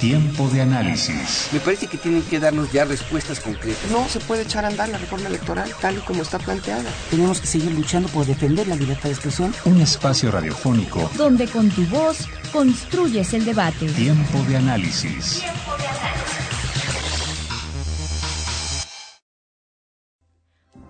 [0.00, 1.48] Tiempo de análisis.
[1.52, 3.90] Me parece que tienen que darnos ya respuestas concretas.
[3.90, 6.90] No se puede echar a andar la reforma electoral tal y como está planteada.
[7.10, 9.54] Tenemos que seguir luchando por defender la libertad de expresión.
[9.64, 13.86] Un espacio radiofónico donde con tu voz construyes el debate.
[13.88, 15.40] Tiempo de análisis.
[15.40, 16.06] Tiempo de análisis.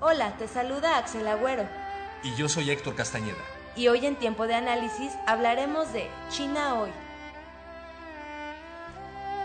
[0.01, 1.69] Hola, te saluda Axel Agüero.
[2.25, 3.39] Y yo soy Héctor Castañeda.
[3.77, 6.91] Y hoy en Tiempo de Análisis hablaremos de China hoy.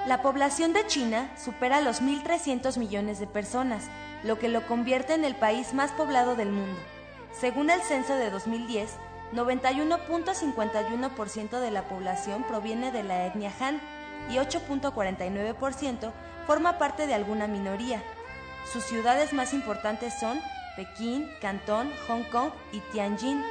[0.07, 3.83] La población de China supera los 1.300 millones de personas,
[4.23, 6.79] lo que lo convierte en el país más poblado del mundo.
[7.39, 8.89] Según el censo de 2010,
[9.33, 13.79] 91.51% de la población proviene de la etnia Han
[14.31, 16.11] y 8.49%
[16.47, 18.01] forma parte de alguna minoría.
[18.73, 20.41] Sus ciudades más importantes son
[20.75, 23.43] Pekín, Cantón, Hong Kong y Tianjin.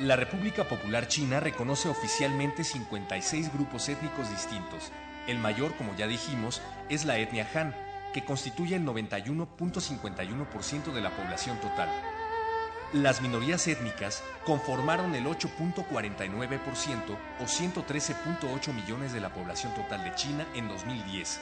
[0.00, 4.90] La República Popular China reconoce oficialmente 56 grupos étnicos distintos,
[5.26, 7.74] el mayor, como ya dijimos, es la etnia Han,
[8.12, 11.88] que constituye el 91.51% de la población total.
[12.92, 20.46] Las minorías étnicas conformaron el 8.49% o 113.8 millones de la población total de China
[20.54, 21.40] en 2010.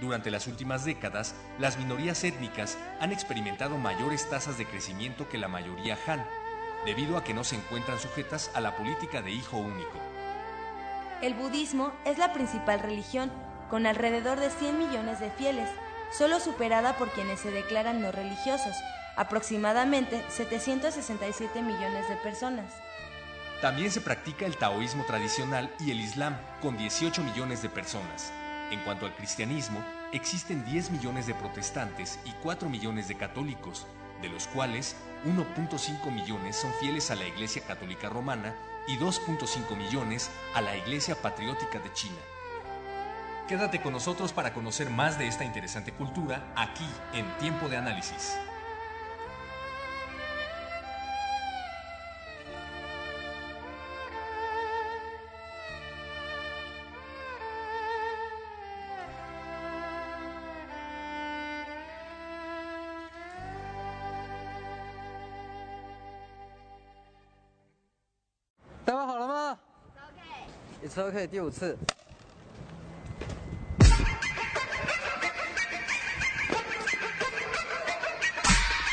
[0.00, 5.48] Durante las últimas décadas, las minorías étnicas han experimentado mayores tasas de crecimiento que la
[5.48, 6.24] mayoría Han,
[6.86, 10.17] debido a que no se encuentran sujetas a la política de hijo único.
[11.20, 13.32] El budismo es la principal religión,
[13.68, 15.68] con alrededor de 100 millones de fieles,
[16.16, 18.76] solo superada por quienes se declaran no religiosos,
[19.16, 22.72] aproximadamente 767 millones de personas.
[23.60, 28.32] También se practica el taoísmo tradicional y el islam, con 18 millones de personas.
[28.70, 33.88] En cuanto al cristianismo, existen 10 millones de protestantes y 4 millones de católicos,
[34.22, 38.54] de los cuales 1.5 millones son fieles a la Iglesia Católica Romana
[38.86, 42.18] y 2.5 millones a la Iglesia Patriótica de China.
[43.48, 48.38] Quédate con nosotros para conocer más de esta interesante cultura aquí en Tiempo de Análisis.
[68.88, 69.58] 待会好了吗
[70.00, 70.88] ？OK。
[70.88, 71.76] It's OK，第五次。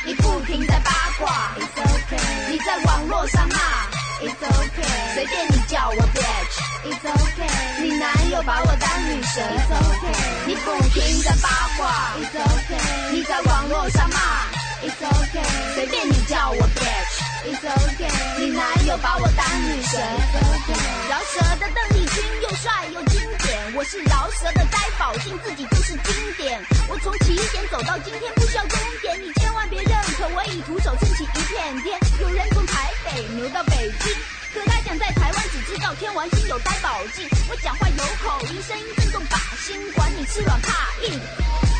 [0.04, 2.52] 你不停在八卦，It's OK。
[2.52, 3.56] 你在网络上骂
[4.20, 4.82] ，It's OK。
[5.14, 7.82] 随便你叫我 bitch，It's OK。
[7.82, 10.12] 你男友把我当女神，It's OK。
[10.46, 11.48] 你不停在八
[11.78, 13.12] 卦，It's OK。
[13.12, 14.44] 你在网络上骂
[14.82, 15.42] ，It's OK。
[15.74, 17.35] 随便你叫我 bitch。
[17.46, 20.00] 你男友把我当女神。
[21.08, 26.60] 饶舌的邓丽君又帅又经典，我是饶舌的呆宝，信自己就是经典。
[26.88, 31.96] 我从起点走到今天，不需要终点，你千万别认可我已徒手撑起一片天。
[32.20, 34.12] 有人从台北牛到北京，
[34.52, 37.28] 可他想在台湾只知道天王星有呆宝镜。
[37.48, 41.20] 我讲话有口音，声音震动靶心，管你吃软怕硬。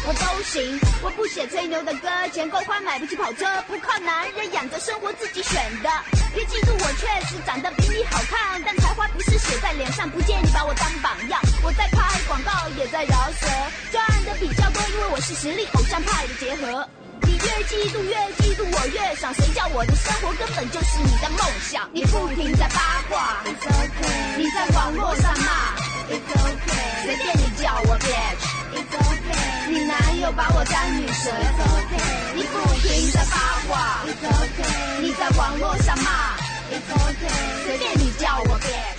[0.09, 5.91] 我都行，我不写吹牛的歌，钱够花买不起跑车，不靠男人养着生活自己选的。
[6.33, 11.41] 别嫉妒我，确实长得比你好看，但才华不是写在脸上，不建议把我当榜样。
[11.61, 13.47] 我在拍广告，也在饶舌，
[13.91, 16.87] 赚的比较多，因为我是实力偶像派的结合。
[17.23, 21.91] 你越嫉妒越嫉妒我越想，谁叫我的生活根本就是你的梦想？
[21.93, 25.75] 你不停在八卦，It's OK，你在网络上骂
[26.07, 26.71] ，It's OK，
[27.03, 29.36] 随便你叫我 Bitch，It's OK，
[29.69, 31.93] 你男友把我当女神，It's OK，
[32.37, 32.55] 你不
[32.87, 33.35] 停在八
[33.67, 36.37] 卦，It's OK，你在网络上骂
[36.71, 37.27] ，It's OK，
[37.65, 38.96] 随便你叫我变。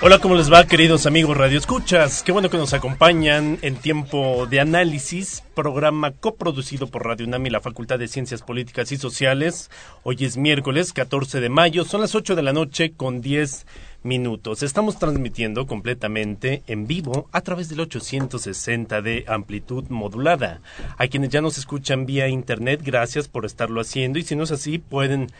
[0.00, 2.22] Hola, ¿cómo les va, queridos amigos Radio Escuchas?
[2.22, 7.50] Qué bueno que nos acompañan en tiempo de análisis, programa coproducido por Radio UNAM y
[7.50, 9.72] la Facultad de Ciencias Políticas y Sociales.
[10.04, 13.66] Hoy es miércoles 14 de mayo, son las 8 de la noche con 10
[14.04, 14.62] minutos.
[14.62, 20.60] Estamos transmitiendo completamente en vivo a través del 860 de amplitud modulada.
[20.96, 24.52] A quienes ya nos escuchan vía internet, gracias por estarlo haciendo y si no es
[24.52, 25.32] así, pueden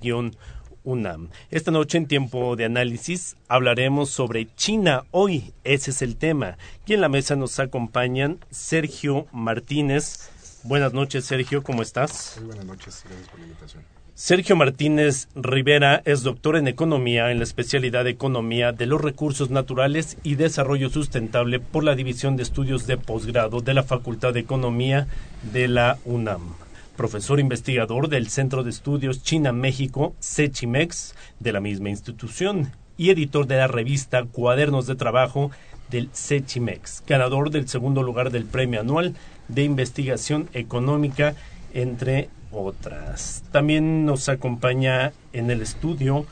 [0.83, 1.29] UNAM.
[1.51, 6.57] Esta noche en tiempo de análisis hablaremos sobre China hoy, ese es el tema.
[6.85, 10.29] Y en la mesa nos acompañan Sergio Martínez.
[10.63, 12.35] Buenas noches Sergio, ¿cómo estás?
[12.37, 13.98] Muy buenas noches, gracias por la invitación.
[14.21, 19.49] Sergio Martínez Rivera es doctor en Economía en la especialidad de Economía de los Recursos
[19.49, 24.41] Naturales y Desarrollo Sustentable por la División de Estudios de Posgrado de la Facultad de
[24.41, 25.07] Economía
[25.53, 26.53] de la UNAM.
[26.97, 33.55] Profesor investigador del Centro de Estudios China-México, CECHIMEX, de la misma institución, y editor de
[33.55, 35.49] la revista Cuadernos de Trabajo
[35.89, 39.15] del CECHIMEX, ganador del segundo lugar del Premio Anual
[39.47, 41.35] de Investigación Económica,
[41.73, 43.43] entre otras.
[43.51, 46.25] También nos acompaña en el estudio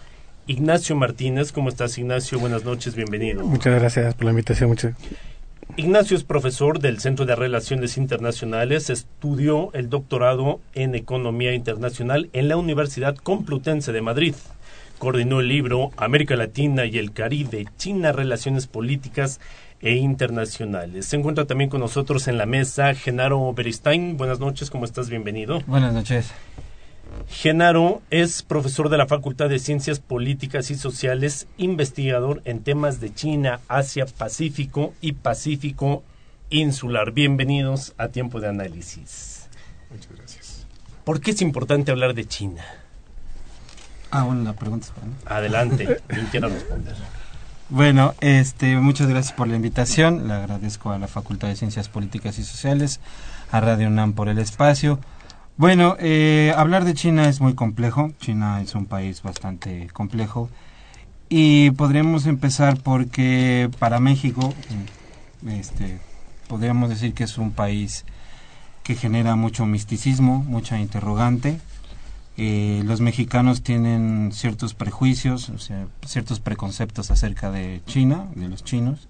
[0.47, 1.51] Ignacio Martínez.
[1.51, 2.39] ¿Cómo estás, Ignacio?
[2.39, 3.43] Buenas noches, bienvenido.
[3.43, 4.69] Muchas gracias por la invitación.
[4.69, 4.95] Muchas...
[5.75, 12.47] Ignacio es profesor del Centro de Relaciones Internacionales, estudió el doctorado en Economía Internacional en
[12.47, 14.33] la Universidad Complutense de Madrid.
[14.97, 19.39] Coordinó el libro América Latina y el Caribe, China, Relaciones Políticas
[19.81, 21.05] e internacionales.
[21.05, 24.17] Se encuentra también con nosotros en la mesa Genaro Beristain.
[24.17, 25.09] Buenas noches, ¿cómo estás?
[25.09, 25.61] Bienvenido.
[25.67, 26.31] Buenas noches.
[27.29, 33.13] Genaro es profesor de la Facultad de Ciencias Políticas y Sociales, investigador en temas de
[33.13, 36.03] China, Asia, Pacífico y Pacífico
[36.49, 37.11] Insular.
[37.11, 39.47] Bienvenidos a Tiempo de Análisis.
[39.89, 40.67] Muchas gracias.
[41.03, 42.63] ¿Por qué es importante hablar de China?
[44.11, 45.13] Ah, bueno, la pregunta es para mí.
[45.25, 46.95] Adelante, quien quiera responder.
[47.69, 50.29] Bueno, este, muchas gracias por la invitación.
[50.29, 53.01] Le agradezco a la Facultad de Ciencias Políticas y Sociales,
[53.51, 54.99] a Radio UNAM por el espacio.
[55.57, 58.13] Bueno, eh, hablar de China es muy complejo.
[58.21, 60.49] China es un país bastante complejo.
[61.27, 64.53] Y podríamos empezar porque para México,
[65.45, 65.99] este,
[66.47, 68.05] podríamos decir que es un país
[68.83, 71.59] que genera mucho misticismo, mucha interrogante.
[72.39, 78.63] Eh, los mexicanos tienen ciertos prejuicios, o sea, ciertos preconceptos acerca de China, de los
[78.63, 79.07] chinos.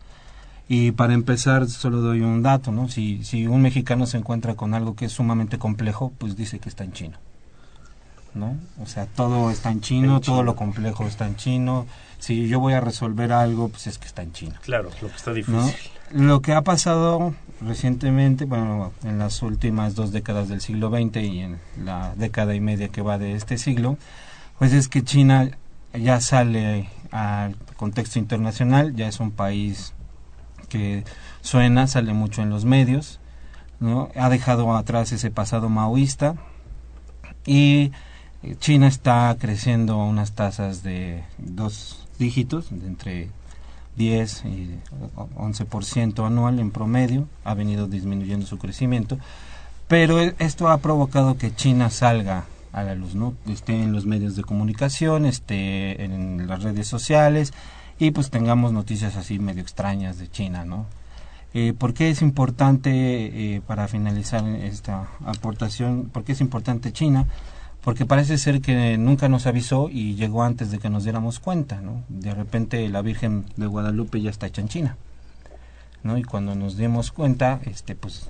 [0.69, 2.87] Y para empezar, solo doy un dato, ¿no?
[2.87, 6.69] Si, si un mexicano se encuentra con algo que es sumamente complejo, pues dice que
[6.69, 7.17] está en chino,
[8.33, 8.55] ¿no?
[8.81, 11.85] O sea, todo está en chino, En todo lo complejo está en chino.
[12.19, 14.55] Si yo voy a resolver algo, pues es que está en chino.
[14.61, 15.35] Claro, lo que está ¿no?
[15.35, 15.91] difícil.
[16.11, 21.39] Lo que ha pasado recientemente, bueno, en las últimas dos décadas del siglo XX y
[21.39, 23.97] en la década y media que va de este siglo,
[24.57, 25.49] pues es que China
[25.93, 29.93] ya sale al contexto internacional, ya es un país
[30.69, 31.03] que
[31.41, 33.19] suena, sale mucho en los medios,
[33.79, 34.09] ¿no?
[34.15, 36.35] Ha dejado atrás ese pasado maoísta
[37.45, 37.91] y
[38.59, 43.29] China está creciendo a unas tasas de dos dígitos, de entre
[43.95, 44.79] 10 y
[45.35, 49.17] 11% anual en promedio, ha venido disminuyendo su crecimiento,
[49.87, 53.33] pero e- esto ha provocado que China salga a la luz, ¿no?
[53.47, 57.53] Esté en los medios de comunicación, esté en las redes sociales
[57.97, 60.85] y pues tengamos noticias así medio extrañas de China, ¿no?
[61.53, 67.25] Eh, ¿Por qué es importante, eh, para finalizar esta aportación, por qué es importante China?
[67.83, 71.81] Porque parece ser que nunca nos avisó y llegó antes de que nos diéramos cuenta,
[71.81, 72.03] ¿no?
[72.09, 74.97] De repente la Virgen de Guadalupe ya está hecha en China,
[76.03, 76.17] ¿no?
[76.17, 78.29] Y cuando nos dimos cuenta, este, pues,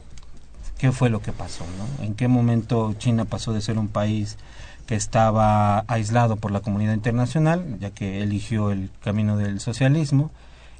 [0.78, 2.06] ¿qué fue lo que pasó, no?
[2.06, 4.38] ¿En qué momento China pasó de ser un país
[4.86, 10.32] que estaba aislado por la comunidad internacional, ya que eligió el camino del socialismo,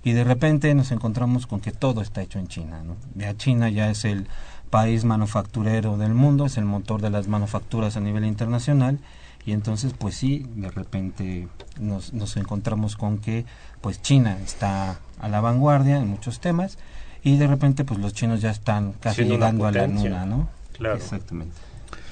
[0.04, 2.96] y de repente nos encontramos con que todo está hecho en China, ¿no?
[3.16, 4.28] Ya China ya es el
[4.70, 9.00] país manufacturero del mundo, es el motor de las manufacturas a nivel internacional
[9.46, 11.48] y entonces pues sí, de repente
[11.80, 13.46] nos, nos encontramos con que
[13.82, 16.78] pues China está a la vanguardia en muchos temas
[17.24, 20.50] y de repente pues los chinos ya están casi Siendo llegando a la luna, ¿no?
[20.74, 20.96] Claro.
[20.98, 21.56] Exactamente.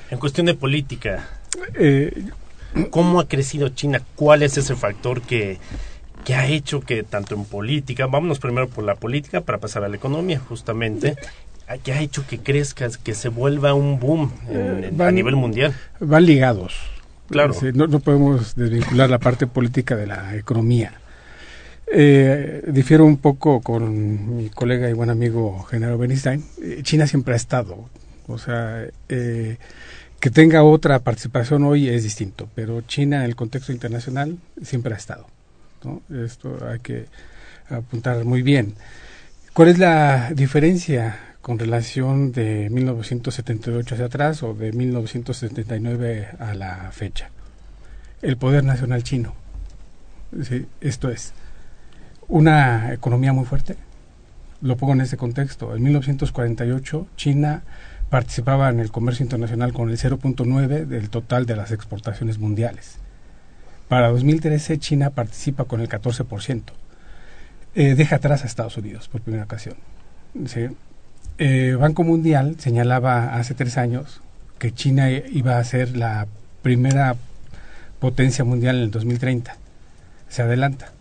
[0.10, 1.28] En cuestión de política,
[1.76, 2.30] Eh,
[2.90, 4.02] ¿cómo ha crecido China?
[4.16, 5.58] ¿Cuál es ese factor que,
[6.26, 9.88] que ha hecho que tanto en política, vámonos primero por la política para pasar a
[9.88, 11.16] la economía, justamente,
[11.84, 15.74] que ha hecho que crezca, que se vuelva un boom en- en- a nivel mundial?
[16.00, 16.74] van ligados.
[17.30, 17.54] Claro.
[17.74, 20.94] No, no podemos desvincular la parte política de la economía.
[21.92, 26.44] Eh, difiero un poco con mi colega y buen amigo Genaro Bernstein.
[26.62, 27.90] Eh, China siempre ha estado,
[28.28, 29.58] o sea, eh,
[30.20, 34.98] que tenga otra participación hoy es distinto, pero China en el contexto internacional siempre ha
[34.98, 35.28] estado.
[35.84, 36.02] ¿no?
[36.24, 37.06] Esto hay que
[37.70, 38.74] apuntar muy bien.
[39.54, 46.90] ¿Cuál es la diferencia con relación de 1978 hacia atrás o de 1979 a la
[46.92, 47.30] fecha?
[48.24, 49.36] El poder nacional chino.
[50.82, 51.34] Esto es
[52.28, 53.76] una economía muy fuerte.
[54.62, 55.76] Lo pongo en este contexto.
[55.76, 57.62] En 1948 China
[58.10, 62.98] participaba en el comercio internacional con el 0.9 del total de las exportaciones mundiales.
[63.88, 66.64] Para 2013 China participa con el 14%.
[67.76, 69.76] Eh, deja atrás a Estados Unidos por primera ocasión.
[71.38, 74.22] Eh, Banco Mundial señalaba hace tres años
[74.58, 76.28] que China iba a ser la
[76.62, 77.18] primera
[78.00, 79.58] potencia mundial en el 2030.
[80.30, 80.92] Se adelanta.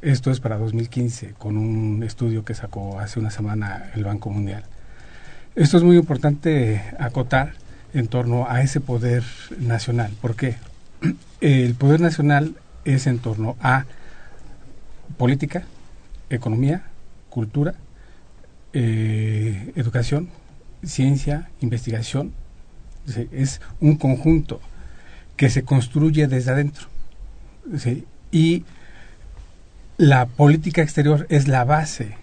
[0.00, 4.62] Esto es para 2015, con un estudio que sacó hace una semana el Banco Mundial.
[5.56, 7.54] Esto es muy importante acotar
[7.92, 9.24] en torno a ese poder
[9.58, 10.12] nacional.
[10.20, 10.54] ¿Por qué?
[11.40, 12.54] El poder nacional
[12.84, 13.86] es en torno a
[15.16, 15.64] política,
[16.30, 16.82] economía,
[17.28, 17.74] cultura,
[18.72, 20.28] eh, educación,
[20.84, 22.32] ciencia, investigación.
[23.32, 24.60] Es un conjunto
[25.36, 26.86] que se construye desde adentro.
[28.30, 28.64] Y
[29.96, 32.14] la política exterior es la base,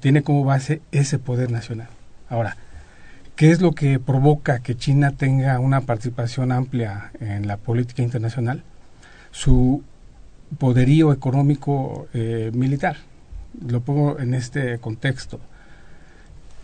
[0.00, 1.88] tiene como base ese poder nacional.
[2.28, 2.56] Ahora,
[3.36, 8.62] ¿qué es lo que provoca que China tenga una participación amplia en la política internacional?
[9.30, 9.82] Su
[10.58, 12.96] poderío económico eh, militar.
[13.66, 15.40] Lo pongo en este contexto.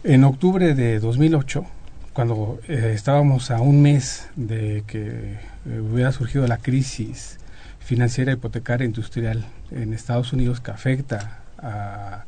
[0.04, 1.64] En octubre de 2008,
[2.12, 7.38] cuando eh, estábamos a un mes de que eh, hubiera surgido la crisis
[7.80, 12.24] financiera, hipotecaria, industrial en Estados Unidos que afecta a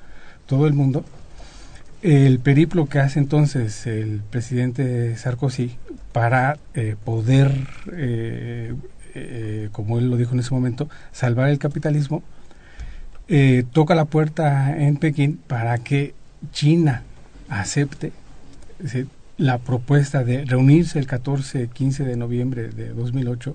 [0.47, 1.05] todo el mundo,
[2.03, 5.77] el periplo que hace entonces el presidente Sarkozy
[6.13, 7.53] para eh, poder,
[7.93, 8.75] eh,
[9.15, 12.23] eh, como él lo dijo en ese momento, salvar el capitalismo,
[13.73, 16.15] toca la puerta en Pekín para que
[16.53, 17.03] China
[17.49, 18.13] acepte
[19.37, 23.55] la propuesta de reunirse el 14-15 de noviembre de 2008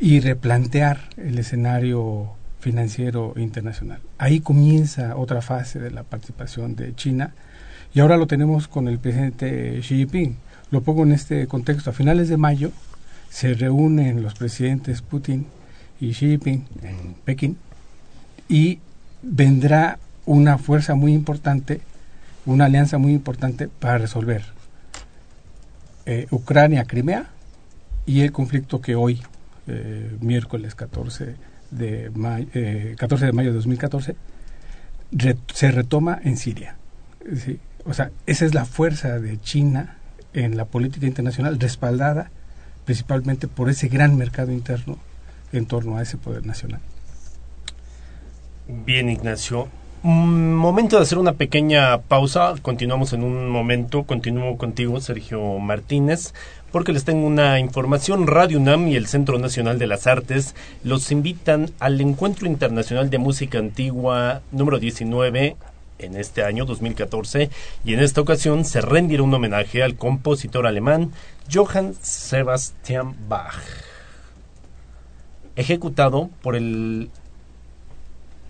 [0.00, 4.00] y replantear el escenario financiero internacional.
[4.18, 7.34] Ahí comienza otra fase de la participación de China
[7.92, 10.36] y ahora lo tenemos con el presidente Xi Jinping.
[10.70, 11.90] Lo pongo en este contexto.
[11.90, 12.72] A finales de mayo
[13.28, 15.46] se reúnen los presidentes Putin
[16.00, 17.58] y Xi Jinping en Pekín
[18.48, 18.80] y
[19.22, 21.80] vendrá una fuerza muy importante,
[22.46, 24.42] una alianza muy importante para resolver
[26.06, 27.26] eh, Ucrania-Crimea
[28.06, 29.22] y el conflicto que hoy
[29.66, 31.36] eh, miércoles 14
[31.70, 34.16] de, mayo, eh, 14 de mayo de 2014,
[35.12, 36.76] re, se retoma en Siria.
[37.86, 39.96] O sea, esa es la fuerza de China
[40.34, 42.30] en la política internacional, respaldada
[42.84, 44.98] principalmente por ese gran mercado interno
[45.52, 46.80] en torno a ese poder nacional.
[48.66, 49.68] Bien, Ignacio.
[50.02, 52.54] Momento de hacer una pequeña pausa.
[52.60, 54.04] Continuamos en un momento.
[54.04, 56.32] Continúo contigo, Sergio Martínez
[56.74, 58.26] porque les tengo una información.
[58.26, 63.18] Radio UNAM y el Centro Nacional de las Artes los invitan al Encuentro Internacional de
[63.18, 65.56] Música Antigua número 19
[66.00, 67.48] en este año 2014
[67.84, 71.12] y en esta ocasión se rendirá un homenaje al compositor alemán
[71.48, 73.54] Johann Sebastian Bach,
[75.54, 77.08] ejecutado por el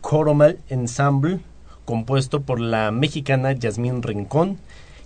[0.07, 1.41] Choromal Ensemble,
[1.87, 4.59] compuesto por la mexicana Yasmín Rincón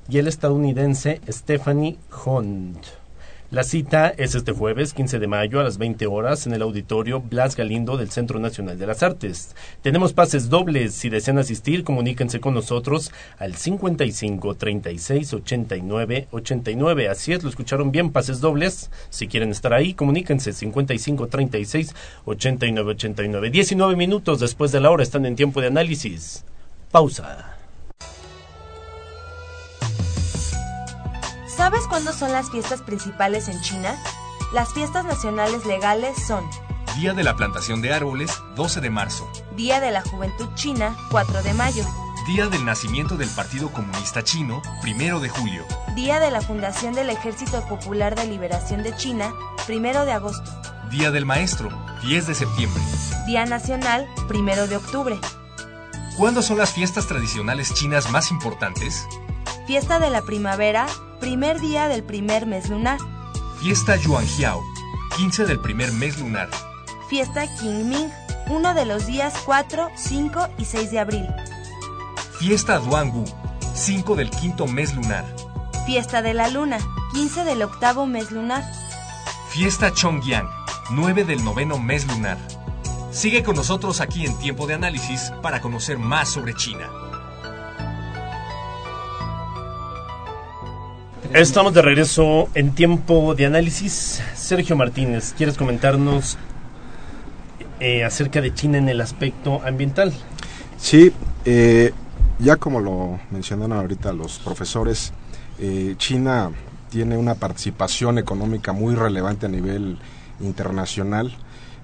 [0.08, 2.84] y el estadounidense Stephanie Hunt.
[3.50, 7.22] La cita es este jueves 15 de mayo a las 20 horas en el auditorio
[7.22, 9.56] Blas Galindo del Centro Nacional de las Artes.
[9.80, 10.92] Tenemos pases dobles.
[10.92, 17.08] Si desean asistir, comuníquense con nosotros al 55 36 89 89.
[17.08, 18.90] Así es, lo escucharon bien, pases dobles.
[19.08, 21.94] Si quieren estar ahí, comuníquense 55 36
[22.26, 23.50] 89 89.
[23.50, 26.44] 19 minutos después de la hora están en tiempo de análisis.
[26.90, 27.57] Pausa.
[31.58, 34.00] ¿Sabes cuándo son las fiestas principales en China?
[34.52, 36.48] Las fiestas nacionales legales son
[36.96, 39.28] Día de la plantación de árboles, 12 de marzo.
[39.56, 41.84] Día de la Juventud China, 4 de mayo.
[42.28, 45.64] Día del nacimiento del Partido Comunista Chino, 1 de julio.
[45.96, 49.34] Día de la fundación del Ejército Popular de Liberación de China,
[49.68, 50.48] 1 de agosto.
[50.92, 51.70] Día del Maestro,
[52.04, 52.80] 10 de septiembre.
[53.26, 55.18] Día Nacional, 1 de octubre.
[56.16, 59.08] ¿Cuándo son las fiestas tradicionales chinas más importantes?
[59.66, 60.86] Fiesta de la primavera,
[61.20, 62.98] primer día del primer mes lunar.
[63.60, 64.62] Fiesta Yuanjiao,
[65.16, 66.48] 15 del primer mes lunar.
[67.08, 68.10] Fiesta Qingming,
[68.48, 71.26] uno de los días 4, 5 y 6 de abril.
[72.38, 73.24] Fiesta Duangu,
[73.74, 75.24] 5 del quinto mes lunar.
[75.86, 76.78] Fiesta de la luna,
[77.12, 78.62] 15 del octavo mes lunar.
[79.50, 80.48] Fiesta Chongyang,
[80.90, 82.38] 9 del noveno mes lunar.
[83.10, 86.88] Sigue con nosotros aquí en Tiempo de Análisis para conocer más sobre China.
[91.34, 94.22] Estamos de regreso en tiempo de análisis.
[94.34, 96.38] Sergio Martínez, ¿quieres comentarnos
[97.80, 100.10] eh, acerca de China en el aspecto ambiental?
[100.78, 101.12] Sí,
[101.44, 101.92] eh,
[102.38, 105.12] ya como lo mencionaron ahorita los profesores,
[105.58, 106.50] eh, China
[106.88, 109.98] tiene una participación económica muy relevante a nivel
[110.40, 111.36] internacional,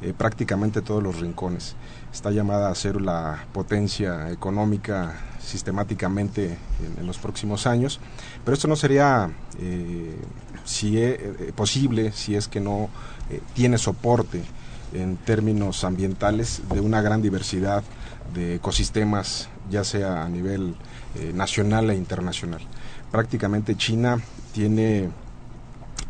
[0.05, 1.77] eh, prácticamente todos los rincones.
[2.13, 6.59] Está llamada a ser la potencia económica sistemáticamente
[6.99, 8.01] en, los próximos años,
[8.45, 10.15] pero esto no sería eh,
[10.67, 12.91] si es, eh, posible si es que no
[13.55, 14.43] tiene soporte
[14.93, 17.83] en términos ambientales de una gran diversidad
[18.35, 20.77] de ecosistemas, ya sea a nivel
[21.33, 22.61] nacional e internacional.
[23.11, 24.21] Prácticamente China
[24.53, 25.09] tiene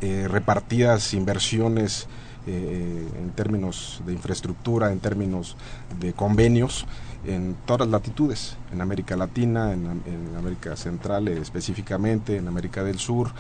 [0.00, 2.08] repartidas inversiones
[2.46, 5.56] eh, en términos de infraestructura, en términos
[5.98, 6.86] de convenios,
[7.26, 12.84] en todas las latitudes, en América Latina, en, en América Central eh, específicamente, en América
[12.84, 13.32] del Sur.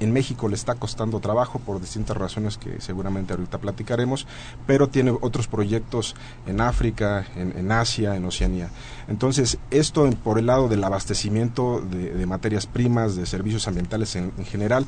[0.00, 4.26] En México le está costando trabajo por distintas razones que seguramente ahorita platicaremos,
[4.66, 6.14] pero tiene otros proyectos
[6.46, 8.68] en África, en, Asia, en Oceanía.
[9.08, 14.44] Entonces, esto por el lado del abastecimiento de, materias primas, de servicios ambientales en, en
[14.44, 14.86] general,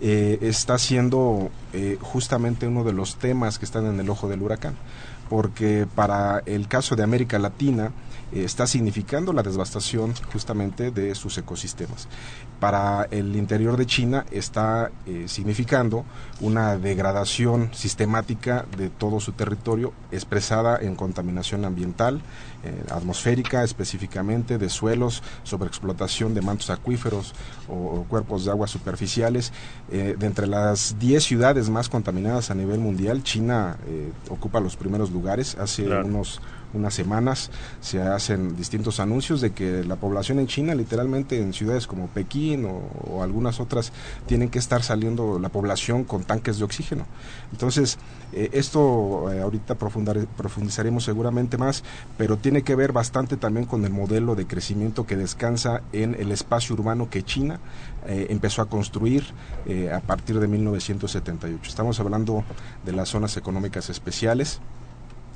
[0.00, 4.42] eh, está siendo eh, justamente uno de los temas que están en el ojo del
[4.42, 4.74] huracán
[5.28, 7.92] porque para el caso de América Latina
[8.32, 12.08] está significando la devastación justamente de sus ecosistemas.
[12.60, 16.04] Para el interior de China está eh, significando
[16.40, 22.22] una degradación sistemática de todo su territorio expresada en contaminación ambiental,
[22.64, 27.34] eh, atmosférica específicamente, de suelos, sobreexplotación de mantos acuíferos
[27.68, 29.52] o, o cuerpos de agua superficiales.
[29.90, 34.76] Eh, de entre las 10 ciudades más contaminadas a nivel mundial, China eh, ocupa los
[34.76, 35.56] primeros lugares.
[35.56, 36.06] Hace Claro.
[36.06, 36.40] unos
[36.74, 37.50] unas semanas
[37.80, 42.66] se hacen distintos anuncios de que la población en China, literalmente en ciudades como Pekín
[42.66, 43.92] o, algunas otras,
[44.26, 47.06] tienen que estar saliendo la población con tanques de oxígeno.
[47.52, 47.98] Entonces,
[48.32, 51.84] eh, esto eh, ahorita profundizaremos seguramente más,
[52.18, 56.32] pero tiene que ver bastante también con el modelo de crecimiento que descansa en el
[56.32, 57.60] espacio urbano que China
[58.06, 59.24] eh, empezó a construir
[59.92, 61.68] a partir de 1978.
[61.68, 62.44] Estamos hablando
[62.84, 64.60] de las zonas económicas especiales,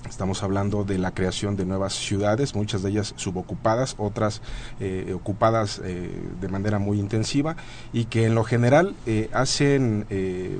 [0.08, 4.40] Estamos hablando de la creación de nuevas ciudades, muchas de ellas subocupadas, otras
[4.80, 7.56] eh, ocupadas eh, de manera muy intensiva
[7.92, 10.58] y que en lo general eh, hacen eh,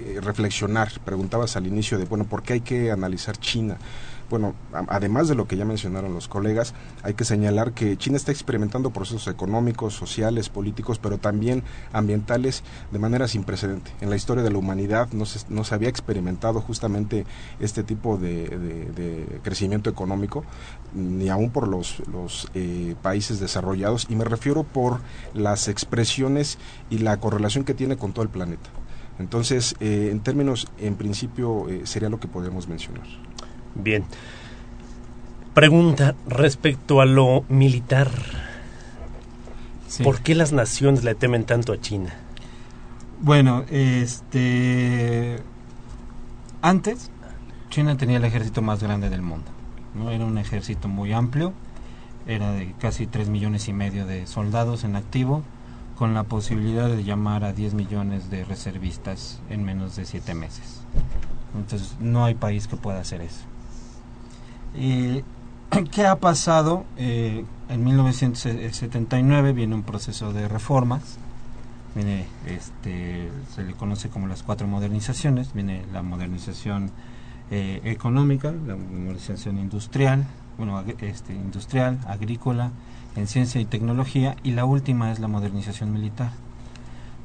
[0.00, 0.90] eh, reflexionar.
[1.04, 3.78] Preguntabas al inicio de, bueno, ¿por qué hay que analizar China?
[4.32, 4.54] Bueno,
[4.88, 8.90] además de lo que ya mencionaron los colegas, hay que señalar que China está experimentando
[8.90, 13.90] procesos económicos, sociales, políticos, pero también ambientales de manera sin precedente.
[14.00, 17.26] En la historia de la humanidad no se, no se había experimentado justamente
[17.60, 20.44] este tipo de, crecimiento económico,
[20.94, 25.02] ni aún por los, los eh, países desarrollados, y me refiero por
[25.34, 26.56] las expresiones
[26.88, 28.70] y la correlación que tiene con todo el planeta.
[29.18, 33.06] Entonces, eh, en términos, en principio, eh, sería lo que podemos mencionar.
[33.74, 34.04] Bien.
[35.54, 38.10] Pregunta respecto a lo militar.
[39.88, 40.02] Sí.
[40.02, 42.14] ¿Por qué las naciones le temen tanto a China?
[43.20, 45.38] Bueno, este
[46.62, 47.10] antes
[47.70, 49.50] China tenía el ejército más grande del mundo.
[49.94, 50.10] ¿no?
[50.10, 51.52] Era un ejército muy amplio,
[52.26, 55.42] era de casi 3 millones y medio de soldados en activo,
[55.96, 60.82] con la posibilidad de llamar a 10 millones de reservistas en menos de 7 meses.
[61.54, 63.44] Entonces no hay país que pueda hacer eso.
[64.74, 65.22] Eh,
[65.90, 66.84] ¿Qué ha pasado?
[66.96, 71.18] Eh, en 1979 viene un proceso de reformas.
[71.94, 75.52] Viene este se le conoce como las cuatro modernizaciones.
[75.54, 76.90] Viene la modernización
[77.50, 80.24] eh, económica la modernización industrial
[80.56, 82.70] bueno este industrial agrícola
[83.14, 86.30] en ciencia y tecnología y la última es la modernización militar.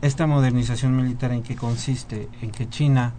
[0.02, 3.14] Esta modernización militar en qué consiste en que China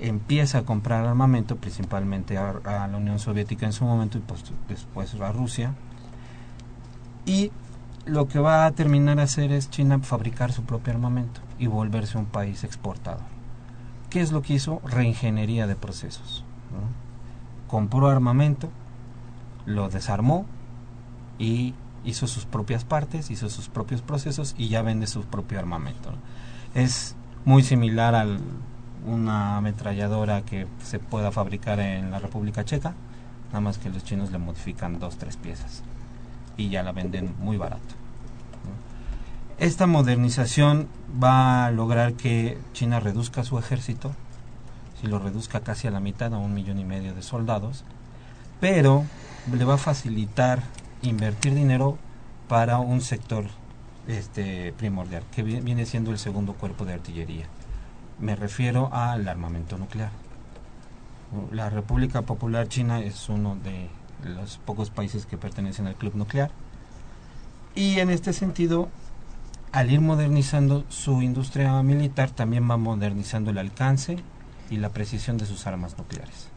[0.00, 5.14] empieza a comprar armamento principalmente a, la Unión Soviética en su momento y pues, después
[5.14, 5.74] a Rusia
[7.24, 7.50] y
[8.04, 12.18] lo que va a terminar a hacer es China fabricar su propio armamento y volverse
[12.18, 13.24] un país exportador.
[14.10, 14.80] ¿Qué es lo que hizo?
[14.84, 16.44] Reingeniería de procesos.
[17.66, 18.70] Compró armamento,
[19.64, 20.46] lo desarmó
[21.38, 26.12] y hizo sus propias partes, hizo sus propios procesos y ya vende su propio armamento.
[26.74, 28.26] Es muy similar a
[29.06, 32.94] una ametralladora que se pueda fabricar en la República Checa,
[33.48, 35.82] nada más que los chinos le modifican dos, tres piezas
[36.56, 37.94] y ya la venden muy barato.
[39.58, 40.88] Esta modernización
[41.22, 44.12] va a lograr que China reduzca su ejército,
[45.00, 47.84] si lo reduzca casi a la mitad, a un millón y medio de soldados,
[48.60, 49.04] pero
[49.50, 50.62] le va a facilitar
[51.02, 51.96] invertir dinero
[52.48, 53.46] para un sector
[54.08, 57.46] este primordial, que viene siendo el segundo cuerpo de artillería.
[58.18, 60.10] Me refiero al armamento nuclear.
[61.52, 63.90] La República Popular China es uno de
[64.24, 66.50] los pocos países que pertenecen al club nuclear.
[67.74, 68.88] Y en este sentido,
[69.70, 74.18] al ir modernizando su industria militar, también va modernizando el alcance
[74.70, 76.48] y la precisión de sus armas nucleares.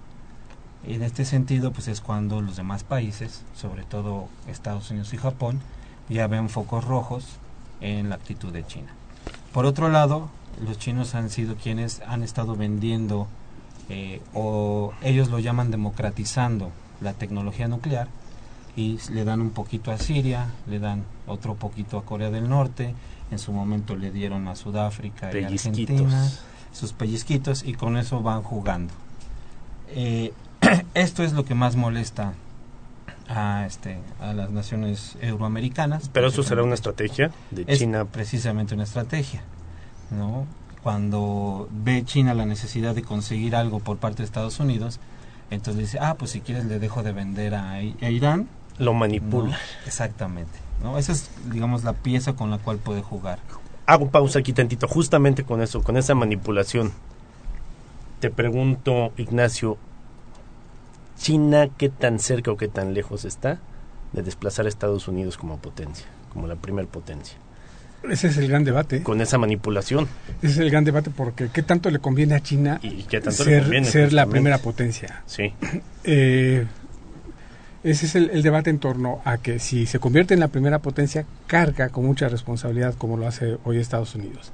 [0.85, 5.59] En este sentido, pues es cuando los demás países, sobre todo Estados Unidos y Japón,
[6.07, 7.25] ya ven focos rojos
[7.81, 8.93] en la actitud de China.
[9.53, 10.29] Por otro lado,
[10.65, 13.27] los chinos han sido quienes han estado vendiendo
[13.89, 16.69] eh, o ellos lo llaman democratizando
[17.01, 18.07] la tecnología nuclear
[18.75, 22.93] y le dan un poquito a Siria, le dan otro poquito a Corea del Norte,
[23.31, 26.29] en su momento le dieron a Sudáfrica y Argentina
[26.71, 28.93] sus pellizquitos y con eso van jugando.
[29.89, 30.33] Eh,
[30.93, 32.33] esto es lo que más molesta
[33.29, 36.09] a este a las naciones euroamericanas.
[36.11, 38.05] Pero eso será una estrategia de es China.
[38.05, 39.43] Precisamente una estrategia,
[40.09, 40.45] ¿no?
[40.81, 44.99] Cuando ve China la necesidad de conseguir algo por parte de Estados Unidos,
[45.51, 48.47] entonces dice, ah, pues si quieres le dejo de vender a, a Irán.
[48.77, 49.51] Lo manipula.
[49.51, 49.57] ¿no?
[49.85, 50.57] Exactamente.
[50.83, 50.97] ¿no?
[50.97, 53.39] Esa es, digamos, la pieza con la cual puede jugar.
[53.85, 56.93] Hago pausa aquí tantito, justamente con eso, con esa manipulación.
[58.19, 59.77] Te pregunto, Ignacio,
[61.19, 63.59] ¿China qué tan cerca o qué tan lejos está
[64.13, 67.37] de desplazar a Estados Unidos como potencia, como la primer potencia?
[68.09, 69.03] Ese es el gran debate.
[69.03, 70.07] Con esa manipulación.
[70.41, 73.43] Ese es el gran debate porque ¿qué tanto le conviene a China ¿Y qué tanto
[73.43, 75.23] ser, le conviene, ser la primera potencia?
[75.25, 75.53] Sí.
[76.05, 76.65] Eh,
[77.83, 80.79] ese es el, el debate en torno a que si se convierte en la primera
[80.79, 84.53] potencia, carga con mucha responsabilidad como lo hace hoy Estados Unidos.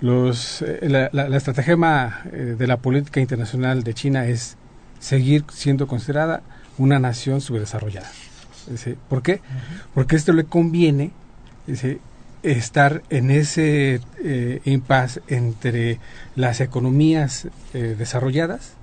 [0.00, 4.56] Los, eh, la, la, la estratagema eh, de la política internacional de China es
[5.00, 6.42] seguir siendo considerada
[6.78, 8.10] una nación subdesarrollada.
[9.08, 9.40] ¿Por qué?
[9.94, 11.10] Porque esto le conviene
[12.42, 15.98] estar en ese eh, impasse entre
[16.36, 18.74] las economías eh, desarrolladas,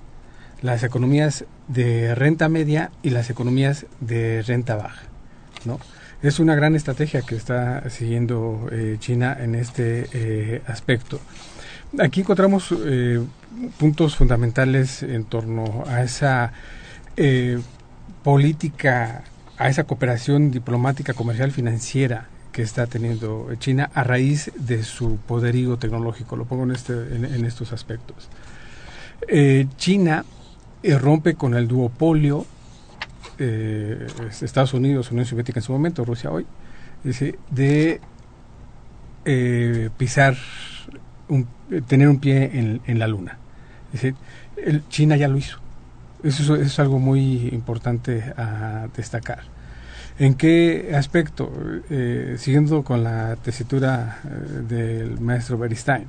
[0.61, 5.03] las economías de renta media y las economías de renta baja.
[5.65, 5.79] ¿no?
[6.21, 11.19] Es una gran estrategia que está siguiendo eh, China en este eh, aspecto.
[11.99, 13.23] Aquí encontramos eh,
[13.77, 16.51] puntos fundamentales en torno a esa
[17.15, 17.59] eh,
[18.23, 19.23] política,
[19.57, 25.77] a esa cooperación diplomática, comercial, financiera que está teniendo China a raíz de su poderío
[25.77, 26.35] tecnológico.
[26.35, 28.29] Lo pongo en, este, en, estos aspectos.
[29.27, 30.25] Eh, China
[30.99, 32.45] rompe con el duopolio
[33.39, 36.45] Estados Unidos, Unión Soviética en su momento, Rusia hoy,
[37.51, 38.01] de
[39.29, 40.37] eh, pisar,
[41.29, 43.37] eh, tener un pie en, la luna.
[44.89, 45.59] China ya lo hizo.
[46.23, 49.57] Eso, es algo muy importante a destacar.
[50.19, 51.51] ¿En qué aspecto?
[51.91, 56.07] Eh, siguiendo con la tesitura eh, del maestro Beristain,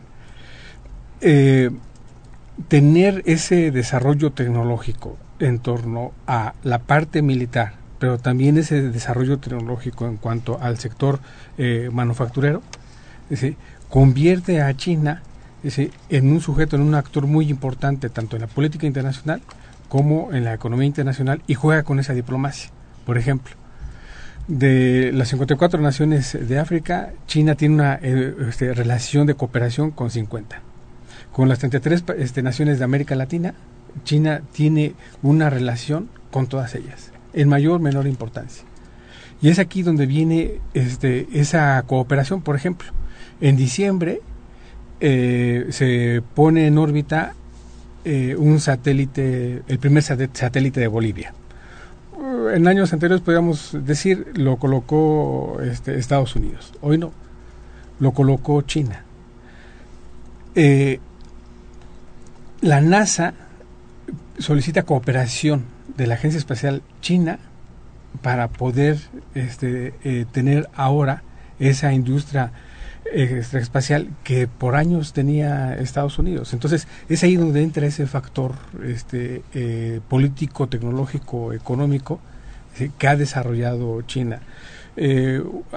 [1.21, 1.71] eh,
[2.69, 10.07] tener ese desarrollo tecnológico en torno a la parte militar, pero también ese desarrollo tecnológico
[10.07, 11.21] en cuanto al sector
[11.93, 12.63] manufacturero.
[13.89, 15.23] Convierte a China
[15.69, 15.91] ¿sí?
[16.09, 19.43] en un sujeto, en un actor muy importante, tanto en la política internacional
[19.89, 22.71] como en la economía internacional, y juega con esa diplomacia.
[23.07, 23.55] Por ejemplo,
[24.49, 30.11] de las 54 naciones de África, China tiene una eh, este, relación de cooperación con
[30.11, 30.61] 50.
[31.33, 33.55] Con las 33 este, naciones de América Latina,
[34.05, 38.65] China tiene una relación con todas ellas, en mayor o menor importancia.
[39.41, 42.43] Y es aquí donde viene este, esa cooperación.
[42.43, 42.89] Por ejemplo,
[43.41, 44.21] en diciembre
[45.01, 47.35] eh, se pone en órbita
[48.05, 51.35] eh, un satélite, el primer satélite de Bolivia.
[52.55, 56.73] En años anteriores, podríamos decir, lo colocó este, Estados Unidos.
[56.81, 57.13] Hoy no,
[58.01, 59.05] lo colocó China.
[60.55, 61.01] Eh,
[62.61, 63.35] la NASA
[64.39, 65.65] solicita cooperación
[65.97, 67.39] de la Agencia Espacial China
[68.23, 68.99] para poder
[69.35, 71.23] este, eh, tener ahora
[71.59, 72.53] esa industria
[73.11, 76.53] eh, espacial que por años tenía Estados Unidos.
[76.53, 78.53] Entonces es ahí donde entra ese factor
[78.85, 82.21] este, eh, político, tecnológico, económico
[82.79, 84.41] eh, que ha desarrollado China.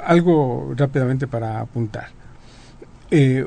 [0.03, 2.09] algo rápidamente para apuntar.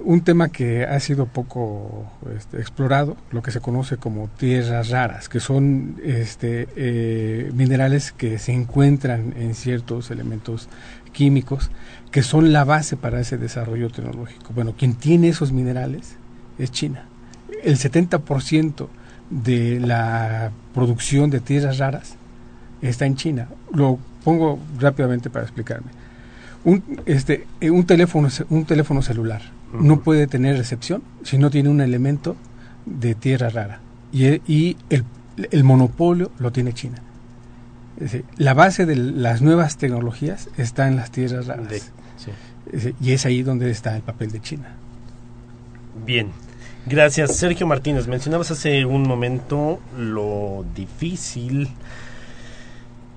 [0.04, 5.28] un tema que ha sido poco este, explorado, lo que se conoce como tierras raras,
[5.28, 6.68] que son este,
[7.54, 10.68] minerales que se encuentran en ciertos elementos
[11.14, 11.70] químicos,
[12.10, 14.52] que son la base para ese desarrollo tecnológico.
[14.54, 16.16] Bueno, quien tiene esos minerales
[16.58, 17.06] es China.
[17.62, 18.88] El 70%
[19.30, 22.16] de la producción de tierras raras
[22.82, 23.48] está en China.
[23.72, 25.90] Lo pongo rápidamente para explicarme.
[26.64, 31.68] Un, este, eh, un, teléfono, un teléfono celular no puede tener recepción si no tiene
[31.68, 32.36] un elemento
[32.86, 33.80] de tierra rara.
[34.12, 35.04] Y, y el,
[35.50, 37.02] el, monopolio lo tiene China.
[37.96, 41.68] Decir, la base de las nuevas tecnologías está en las tierras raras.
[41.68, 42.30] De, sí.
[42.66, 44.74] es decir, y es ahí donde está el papel de China.
[46.04, 46.32] Bien.
[46.86, 48.08] Gracias, Sergio Martínez.
[48.08, 51.70] Mencionabas hace un momento lo difícil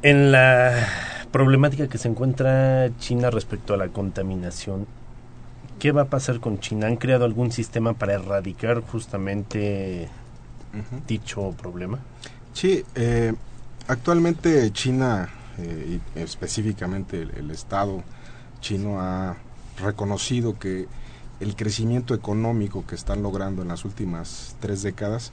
[0.04, 0.88] en la
[1.32, 4.88] problemática que se encuentra China respecto a la contaminación.
[5.80, 6.88] ¿Qué va a pasar con China?
[6.88, 10.08] ¿Han creado algún sistema para erradicar justamente
[10.74, 11.06] uh -huh.
[11.06, 12.00] dicho problema?
[12.54, 13.34] Sí, eh,
[13.88, 18.04] actualmente China, eh, y específicamente el, Estado
[18.60, 19.38] chino, ha
[19.82, 20.88] reconocido que
[21.40, 25.32] el crecimiento económico que están logrando en las últimas tres décadas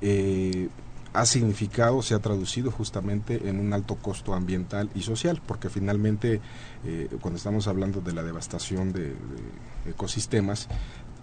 [0.00, 0.68] eh,
[1.12, 6.40] ha significado, se ha traducido justamente en un alto costo ambiental y social, porque finalmente
[6.84, 10.68] eh, cuando estamos hablando de la devastación de, de, ecosistemas,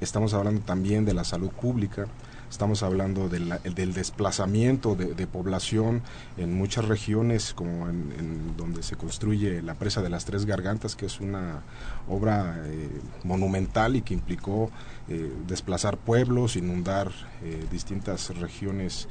[0.02, 2.08] estamos hablando también de la salud pública,
[2.54, 6.04] estamos hablando de la, del desplazamiento de, población
[6.38, 11.08] en muchas regiones, como en, donde se construye la presa de las Tres Gargantas, que
[11.08, 11.64] es una
[12.08, 12.90] obra eh,
[13.24, 14.70] monumental y que implicó
[15.10, 17.12] eh, desplazar pueblos, inundar
[17.42, 19.08] eh, distintas regiones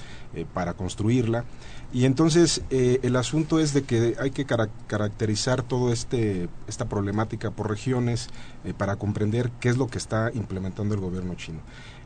[0.55, 1.45] para construirla.
[1.93, 7.51] Y entonces el asunto es de que hay que car caracterizar toda este, esta problemática
[7.51, 8.31] por regiones
[8.79, 11.59] para comprender qué es lo que está implementando el gobierno chino.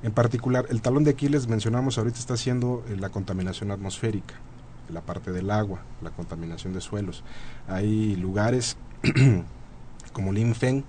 [0.02, 4.34] En particular, el talón de Aquiles, mencionamos ahorita, está haciendo eh, la contaminación atmosférica,
[4.92, 7.24] la parte del agua, la contaminación de suelos.
[7.66, 8.76] Hay lugares
[10.12, 10.84] como Linfeng,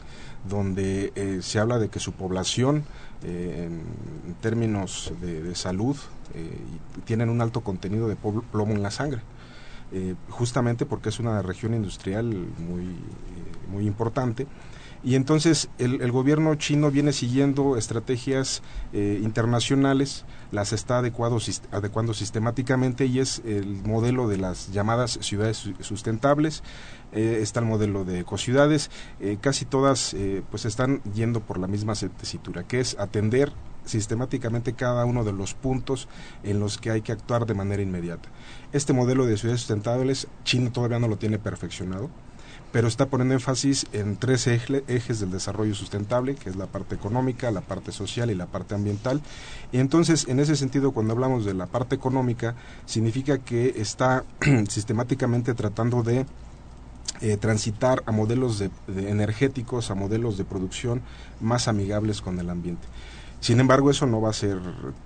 [0.47, 2.83] donde eh, se habla de que su población,
[3.23, 5.97] eh, en, términos de, de salud,
[7.05, 9.21] tienen un alto contenido de plomo en la sangre.
[10.29, 12.25] Justamente porque es una región industrial
[12.59, 12.95] muy,
[13.71, 14.45] muy importante.
[15.07, 21.37] Y entonces el, gobierno chino viene siguiendo estrategias eh, internacionales, las está adecuado,
[21.71, 26.61] adecuando sistemáticamente y es el modelo de las llamadas ciudades sustentables,
[27.13, 28.91] eh, está el modelo de ecociudades,
[29.21, 33.53] eh, casi todas eh, pues están yendo por la misma tesitura, que es atender
[33.85, 36.09] sistemáticamente cada uno de los puntos
[36.43, 38.27] en los que hay que actuar de manera inmediata.
[38.73, 42.09] Este modelo de ciudades sustentables, China todavía no lo tiene perfeccionado,
[42.71, 46.95] pero está poniendo énfasis en tres eje, ejes del desarrollo sustentable, que es la parte
[46.95, 49.21] económica, la parte social y la parte ambiental.
[49.71, 54.23] Y entonces, en ese sentido, cuando hablamos de la parte económica, significa que está
[54.69, 56.25] sistemáticamente tratando de
[57.21, 61.01] eh, transitar a modelos de, de energéticos, a modelos de producción
[61.39, 62.87] más amigables con el ambiente.
[63.39, 64.59] Sin embargo, eso no va a ser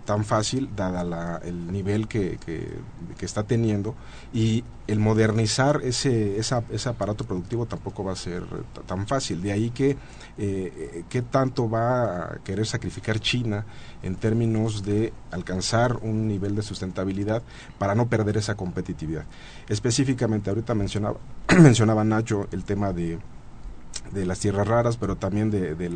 [0.05, 3.93] tan fácil, dada la, el nivel que, que, está teniendo,
[4.33, 8.43] y el modernizar ese, esa, ese aparato productivo tampoco va a ser
[8.87, 9.41] tan fácil.
[9.41, 9.97] De ahí que
[10.37, 13.65] eh, qué tanto va a querer sacrificar China
[14.01, 17.43] en términos de alcanzar un nivel de sustentabilidad
[17.77, 19.25] para no perder esa competitividad.
[19.67, 21.17] Específicamente, ahorita mencionaba,
[21.59, 23.19] mencionaba Nacho el tema de
[24.11, 25.93] de las tierras raras, pero también de, del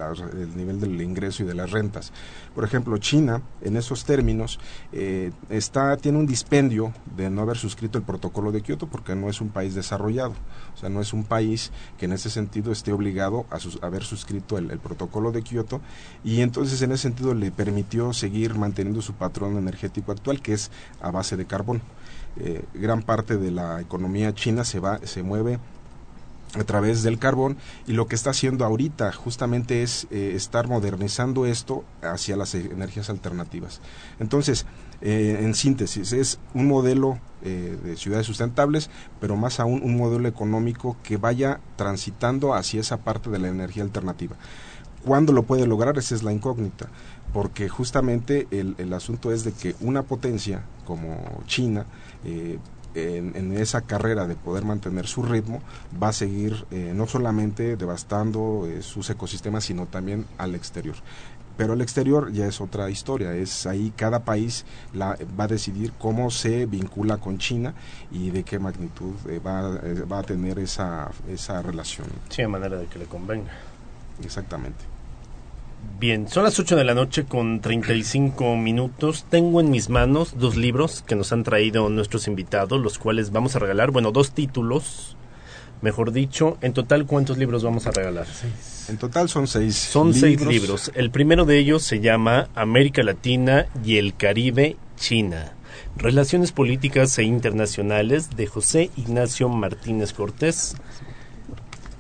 [0.56, 2.12] nivel del ingreso y de las rentas.
[2.54, 4.60] Por ejemplo, China, en esos términos,
[4.94, 9.30] eh, está, tiene un dispendio de no haber suscrito el protocolo de Kioto porque no
[9.30, 10.34] es un país desarrollado.
[10.74, 14.04] O sea, no es un país que en ese sentido esté obligado a sus, haber
[14.04, 15.82] suscrito el, el, protocolo de Kioto
[16.24, 20.72] y entonces en ese sentido le permitió seguir manteniendo su patrón energético actual, que es
[21.02, 21.82] a base de carbón.
[22.38, 25.58] Eh, gran parte de la economía china se, va, se mueve
[26.60, 31.46] a través del carbón y lo que está haciendo ahorita justamente es eh, estar modernizando
[31.46, 33.82] esto hacia las energías alternativas.
[34.20, 34.66] Entonces,
[35.02, 38.90] eh, en síntesis, es un modelo eh, de ciudades sustentables,
[39.20, 43.84] pero más aún un modelo económico que vaya transitando hacia esa parte de la energía
[43.84, 44.36] alternativa.
[45.04, 45.98] ¿Cuándo lo puede lograr?
[46.00, 46.90] Esa es la incógnita,
[47.32, 51.86] porque justamente el, el asunto es de que una potencia como China
[52.24, 52.58] eh,
[52.96, 55.62] en, en, esa carrera de poder mantener su ritmo,
[56.02, 60.96] va a seguir eh, no solamente devastando eh, sus ecosistemas, sino también al exterior.
[61.58, 65.94] Pero el exterior ya es otra historia, es ahí cada país la, va a decidir
[65.98, 67.74] cómo se vincula con China
[68.12, 69.80] y de qué magnitud eh, va,
[70.12, 72.08] va, a tener esa, esa relación.
[72.30, 73.52] Sí, de manera de que le convenga.
[74.22, 74.95] Exactamente.
[76.00, 79.26] Bien, son las 8 de la noche con 35 minutos.
[79.30, 83.56] Tengo en mis manos dos libros que nos han traído nuestros invitados, los cuales vamos
[83.56, 85.16] a regalar, bueno, dos títulos,
[85.82, 86.58] mejor dicho.
[86.62, 88.28] En total, ¿cuántos libros vamos a regalar?
[88.90, 90.92] En total son seis Son seis libros.
[90.96, 95.54] El primero de ellos se llama América Latina y el Caribe, China.
[95.98, 100.76] Relaciones Políticas e Internacionales de José Ignacio Martínez Cortés.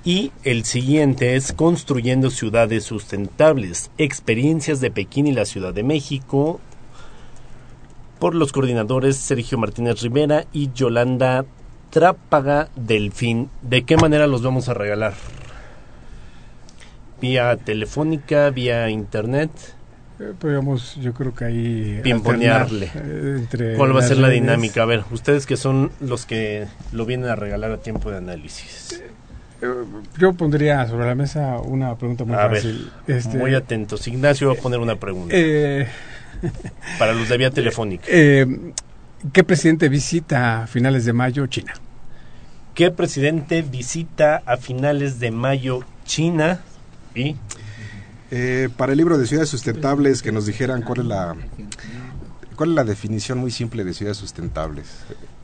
[0.05, 6.61] Y el siguiente es Construyendo Ciudades Sustentables, Experiencias de Pekín y la Ciudad de México,
[8.19, 11.43] por los coordinadores Sergio Martínez Rivera y Yolanda
[11.89, 13.49] Trápaga Delfín.
[13.63, 15.15] ¿De qué manera los vamos a regalar?
[17.19, 19.49] ¿Vía telefónica, vía internet?
[20.19, 21.99] Eh, podríamos, yo creo que ahí...
[22.03, 22.91] Pimponearle.
[22.93, 24.83] eh, entre ¿Cuál va a ser la dinámica?
[24.83, 29.01] A ver, ustedes que son los que lo vienen a regalar a tiempo de análisis.
[29.61, 29.67] Eh,
[30.17, 32.91] Yo pondría sobre la mesa una pregunta muy a ver, fácil.
[33.07, 34.07] Este, muy atentos.
[34.07, 35.33] Ignacio va a poner una pregunta.
[35.37, 35.87] eh,
[36.99, 38.03] para los de vía telefónica.
[38.07, 38.45] eh,
[39.33, 41.73] ¿Qué presidente visita a finales de mayo China?
[42.75, 46.59] ¿Qué presidente visita a finales de mayo China?
[47.15, 47.35] Y
[48.31, 51.35] Eh, para el libro de ciudades sustentables, que nos dijeran cuál es la
[52.55, 54.87] cuál es la definición muy simple de ciudades sustentables.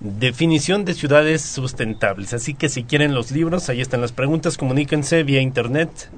[0.02, 2.34] Definición de ciudades sustentables.
[2.34, 4.58] Así que si quieren los libros, ahí están las preguntas.
[4.58, 6.10] Comuníquense vía internet.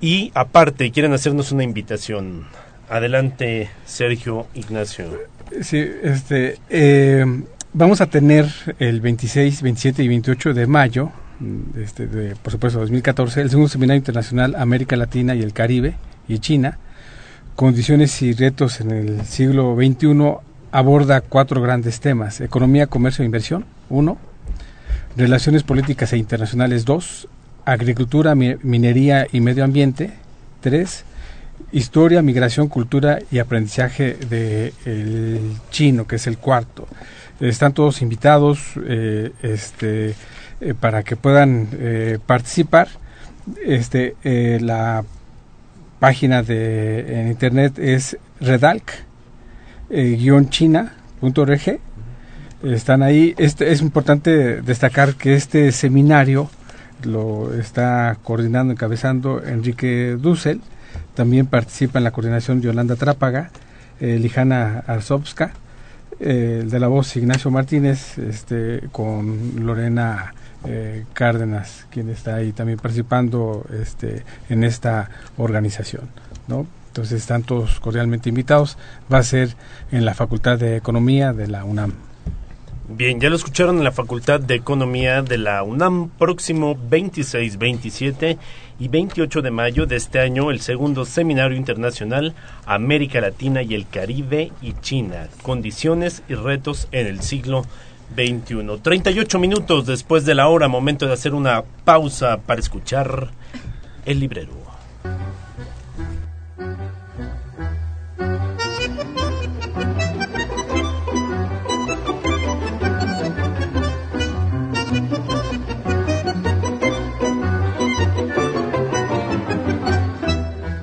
[0.00, 2.44] Y aparte, quieren hacernos una invitación.
[2.88, 5.18] Adelante, Sergio Ignacio.
[5.62, 7.24] Sí, este, eh,
[7.72, 11.10] vamos a tener el 26, 27 y 28 de mayo,
[11.76, 15.94] este, de, por supuesto 2014, el segundo seminario internacional América Latina y el Caribe
[16.28, 16.78] y China,
[17.56, 23.64] condiciones y retos en el siglo XXI, aborda cuatro grandes temas, economía, comercio e inversión,
[23.90, 24.18] uno,
[25.16, 27.28] relaciones políticas e internacionales, dos,
[27.64, 30.10] agricultura, mi- minería y medio ambiente,
[30.60, 31.04] tres,
[31.74, 36.86] Historia, migración, cultura y aprendizaje del chino, que es el cuarto.
[37.40, 40.14] Están todos invitados eh, este,
[40.60, 42.88] eh, para que puedan eh, participar.
[43.64, 44.16] Este,
[44.60, 45.02] la
[45.98, 48.18] página de en internet es
[49.92, 51.80] redalc-china.org.
[52.62, 53.34] Están ahí.
[53.38, 56.48] Este, es importante destacar que este seminario
[57.04, 60.60] lo está coordinando, encabezando Enrique Dussel.
[61.14, 63.50] También participa en la coordinación Yolanda Trápaga,
[64.00, 65.52] eh, Lijana Arzovska,
[66.20, 72.78] eh, de la voz Ignacio Martínez, este, con Lorena eh, Cárdenas, quien está ahí también
[72.78, 76.08] participando este, en esta organización.
[76.48, 76.66] ¿no?
[76.92, 78.76] Entonces están todos cordialmente invitados.
[79.10, 79.56] Va a ser
[79.92, 81.94] en la Facultad de Economía de la UNAM.
[82.86, 88.36] Bien, ya lo escucharon en la Facultad de Economía de la UNAM, próximo 26, 27
[88.78, 92.34] y 28 de mayo de este año, el segundo Seminario Internacional
[92.66, 97.62] América Latina y el Caribe y China, condiciones y retos en el siglo
[98.14, 98.80] XXI.
[98.82, 103.30] 38 minutos después de la hora, momento de hacer una pausa para escuchar
[104.04, 104.71] el librero.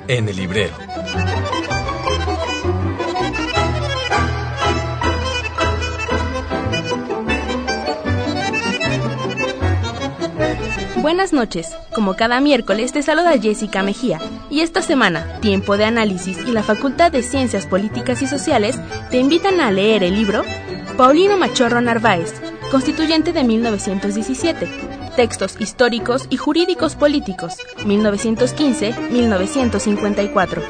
[0.10, 0.74] En el librero.
[10.98, 11.68] Buenas noches.
[11.94, 14.20] Como cada miércoles te saluda Jessica Mejía
[14.50, 18.80] y esta semana Tiempo de Análisis y la Facultad de Ciencias Políticas y Sociales
[19.12, 20.44] te invitan a leer el libro
[20.98, 22.34] Paulino Machorro Narváez,
[22.72, 24.68] constituyente de 1917,
[25.20, 30.62] Textos históricos y jurídicos políticos, 1915-1954.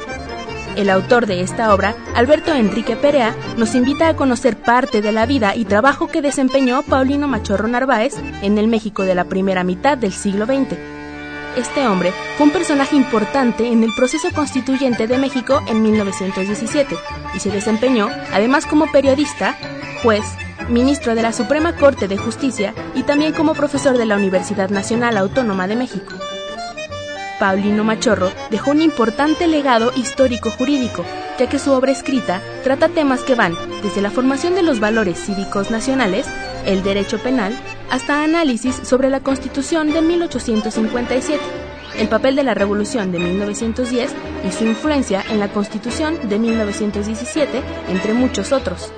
[0.74, 5.24] El autor de esta obra, Alberto Enrique Perea, nos invita a conocer parte de la
[5.24, 9.96] vida y trabajo que desempeñó Paulino Machorro Narváez en el México de la primera mitad
[9.96, 10.76] del siglo XX.
[11.56, 16.96] Este hombre fue un personaje importante en el proceso constituyente de México en 1917
[17.36, 19.56] y se desempeñó además como periodista,
[20.02, 20.24] juez,
[20.70, 25.16] ministro de la Suprema Corte de Justicia y también como profesor de la Universidad Nacional
[25.16, 26.14] Autónoma de México.
[27.38, 31.04] Paulino Machorro dejó un importante legado histórico-jurídico,
[31.38, 35.18] ya que su obra escrita trata temas que van desde la formación de los valores
[35.18, 36.26] cívicos nacionales,
[36.66, 37.52] el derecho penal,
[37.90, 41.42] hasta análisis sobre la Constitución de 1857,
[41.98, 44.12] el papel de la Revolución de 1910
[44.46, 48.92] y su influencia en la Constitución de 1917, entre muchos otros.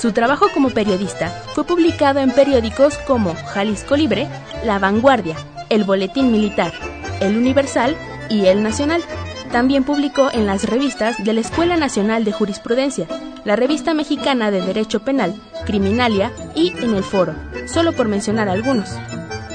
[0.00, 4.28] Su trabajo como periodista fue publicado en periódicos como Jalisco Libre,
[4.64, 5.34] La Vanguardia,
[5.70, 6.72] El Boletín Militar,
[7.20, 7.96] El Universal
[8.30, 9.02] y El Nacional.
[9.50, 13.08] También publicó en las revistas de la Escuela Nacional de Jurisprudencia,
[13.44, 15.34] la Revista Mexicana de Derecho Penal,
[15.66, 17.34] Criminalia y en el Foro,
[17.66, 18.90] solo por mencionar algunos.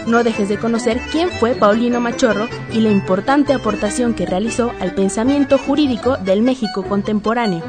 [0.08, 4.94] No dejes de conocer quién fue Paulino Machorro y la importante aportación que realizó al
[4.94, 7.64] pensamiento jurídico del México contemporáneo.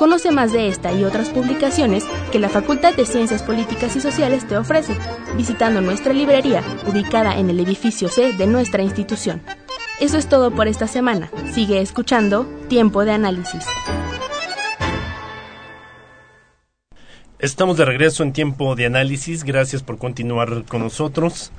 [0.00, 4.48] Conoce más de esta y otras publicaciones que la Facultad de Ciencias Políticas y Sociales
[4.48, 4.96] te ofrece,
[5.36, 9.42] visitando nuestra librería, ubicada en el edificio C de nuestra institución.
[10.00, 11.30] Eso es todo por esta semana.
[11.52, 13.66] Sigue escuchando Tiempo de Análisis.
[17.38, 19.44] Estamos de regreso en tiempo de análisis.
[19.44, 21.52] Gracias por continuar con nosotros.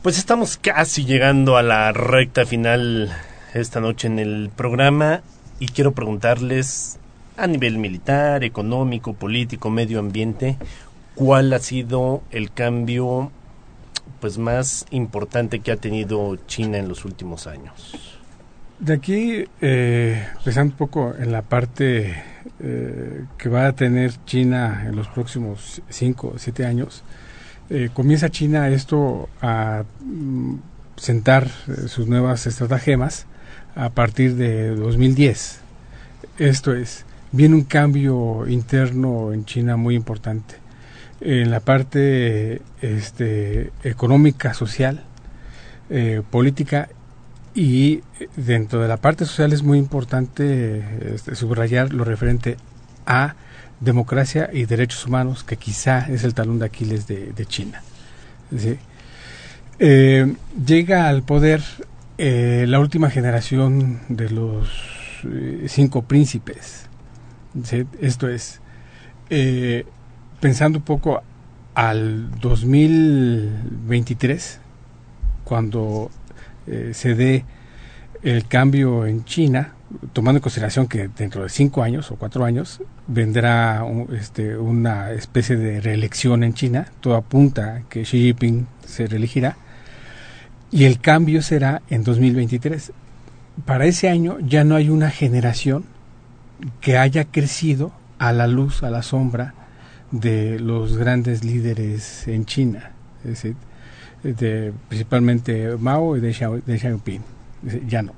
[0.00, 3.14] Pues estamos casi llegando a la recta final
[3.52, 5.20] esta noche en el programa
[5.58, 6.98] y quiero preguntarles
[7.38, 10.56] a nivel militar, económico, político, medio ambiente,
[11.14, 13.30] cuál ha sido el cambio
[14.20, 17.94] pues más importante que ha tenido China en los últimos años.
[18.78, 22.22] De aquí, eh, pensando un poco en la parte
[22.60, 27.02] eh, que va a tener China en los próximos 5 o 7 años,
[27.70, 30.56] eh, comienza China esto a mm,
[30.96, 33.26] sentar eh, sus nuevas estratagemas
[33.74, 35.60] a partir de 2010.
[36.38, 40.56] Esto es, viene un cambio interno en China muy importante.
[41.20, 45.04] En la parte este, económica, social,
[45.90, 46.88] eh, política
[47.54, 48.02] y
[48.36, 52.56] dentro de la parte social es muy importante este, subrayar lo referente
[53.06, 53.34] a
[53.80, 57.82] democracia y derechos humanos, que quizá es el talón de Aquiles de, China.
[59.78, 60.34] Eh,
[60.66, 61.62] llega al poder
[62.18, 64.68] eh, la última generación de los
[65.24, 66.87] eh, cinco príncipes.
[68.00, 68.60] Esto es,
[69.30, 69.86] eh,
[70.40, 71.22] pensando un poco
[71.74, 74.60] al 2023,
[75.44, 76.10] cuando
[76.66, 77.44] eh, se dé
[78.22, 79.72] el cambio en China,
[80.12, 83.82] tomando en consideración que dentro de cinco años o cuatro años vendrá
[84.12, 89.56] este, una especie de reelección en China, todo apunta que Xi Jinping se reelegirá,
[90.70, 92.92] y el cambio será en 2023.
[93.64, 95.84] Para ese año ya no hay una generación
[96.80, 99.54] que haya crecido a la luz, a la sombra
[100.10, 102.92] de los grandes líderes en China,
[103.24, 103.56] es decir,
[104.22, 107.22] de, principalmente Mao y de, Xiao, de Xiaoping.
[107.86, 108.12] Ya no.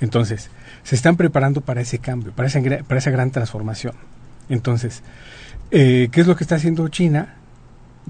[0.00, 0.50] Entonces,
[0.82, 3.94] se están preparando para ese cambio, para esa, para esa gran transformación.
[4.48, 5.02] Entonces,
[5.70, 7.36] eh, ¿qué es lo que está haciendo China?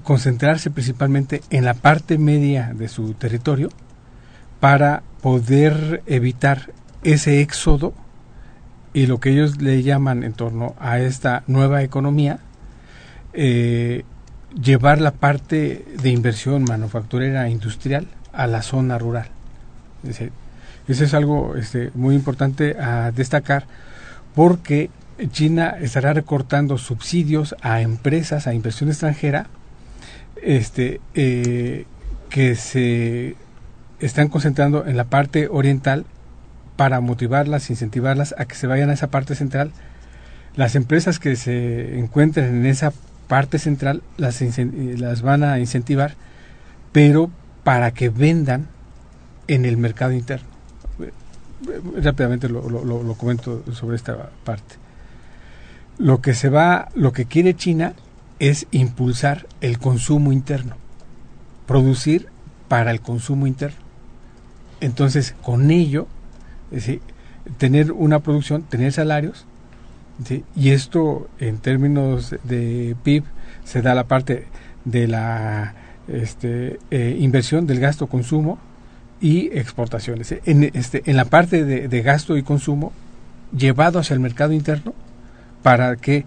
[0.03, 3.69] Concentrarse principalmente en la parte media de su territorio
[4.59, 6.71] para poder evitar
[7.03, 7.93] ese éxodo
[8.93, 12.39] y lo que ellos le llaman en torno a esta nueva economía,
[13.33, 14.03] eh,
[14.61, 19.27] llevar la parte de inversión manufacturera industrial a la zona rural.
[20.07, 20.21] Es
[20.87, 23.65] eso es algo este, muy importante a destacar
[24.35, 24.89] porque
[25.31, 29.47] China estará recortando subsidios a empresas, a inversión extranjera,
[30.41, 31.85] este, eh,
[32.29, 33.35] que se
[33.99, 36.05] están concentrando en la parte oriental
[36.75, 39.71] para motivarlas, incentivarlas a que se vayan a esa parte central.
[40.55, 42.93] Las empresas que se encuentren en esa
[43.27, 46.15] parte central las, las van a incentivar,
[46.91, 47.31] pero
[47.63, 48.67] para que vendan
[49.47, 50.47] en el mercado interno.
[51.97, 54.75] Rápidamente lo, lo, lo, comento sobre esta parte.
[55.97, 57.93] Lo que se va, lo que quiere China
[58.39, 60.75] es impulsar el consumo interno,
[61.65, 62.27] producir
[62.67, 63.77] para el consumo interno.
[64.81, 66.07] Entonces, con ello,
[66.75, 67.01] decir,
[67.57, 69.45] tener una producción, tener salarios,
[70.25, 70.43] ¿sí?
[70.55, 73.23] y esto en términos de PIB
[73.63, 74.47] se da la parte
[74.85, 75.75] de la
[76.07, 78.59] este, eh, inversión del gasto consumo
[79.21, 80.35] y exportaciones.
[80.45, 82.91] En, este, en la parte de, de, gasto y consumo,
[83.55, 84.93] llevado hacia el mercado interno
[85.61, 86.25] para que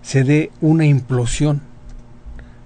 [0.00, 1.60] se dé una implosión,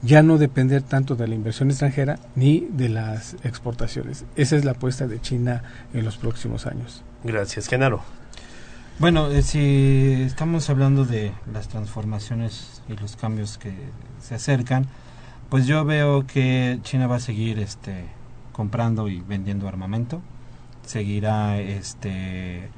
[0.03, 4.25] ya no depender tanto de la inversión extranjera ni de las exportaciones.
[4.37, 5.63] Esa es la apuesta de China
[5.95, 7.03] en los próximos años.
[7.25, 8.03] Gracias, Genaro.
[8.99, 13.73] Bueno, eh, si estamos hablando de las transformaciones y los cambios que
[14.21, 14.87] se acercan,
[15.49, 18.07] pues yo veo que China va a seguir este
[18.53, 20.21] comprando y vendiendo armamento,
[20.85, 22.69] seguirá este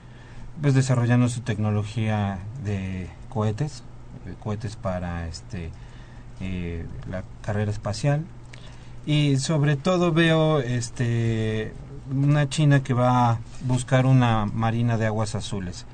[0.60, 3.82] pues desarrollando su tecnología de cohetes,
[4.42, 5.70] cohetes para este
[6.40, 8.24] eh, la carrera espacial
[9.06, 11.72] y sobre todo veo este
[12.10, 15.86] una China que va a buscar una marina de aguas azules.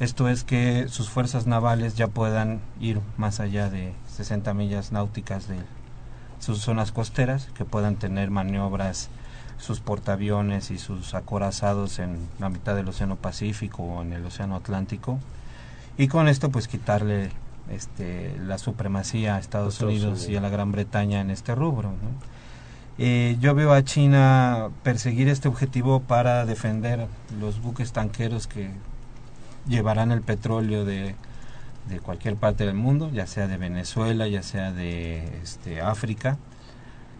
[0.00, 5.48] Esto es que sus fuerzas navales ya puedan ir más allá de 60 millas náuticas
[5.48, 5.56] de
[6.38, 9.08] sus zonas costeras, que puedan tener maniobras
[9.58, 14.54] sus portaaviones y sus acorazados en la mitad del Océano Pacífico o en el Océano
[14.54, 15.18] Atlántico
[15.98, 17.30] y con esto pues quitarle
[17.70, 20.28] este, la supremacía a Estados, Estados Unidos, Unidos.
[20.30, 21.90] y a la Gran Bretaña en este rubro.
[21.90, 22.37] ¿no?
[22.98, 27.06] Eh, yo veo a China perseguir este objetivo para defender
[27.40, 28.70] los buques tanqueros que
[29.68, 31.14] llevarán el petróleo de,
[31.88, 36.38] de cualquier parte del mundo, ya sea de Venezuela, ya sea de este, África,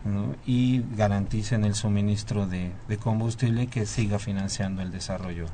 [0.04, 0.34] ¿no?
[0.46, 5.46] y garanticen el suministro de, de combustible que siga financiando el desarrollo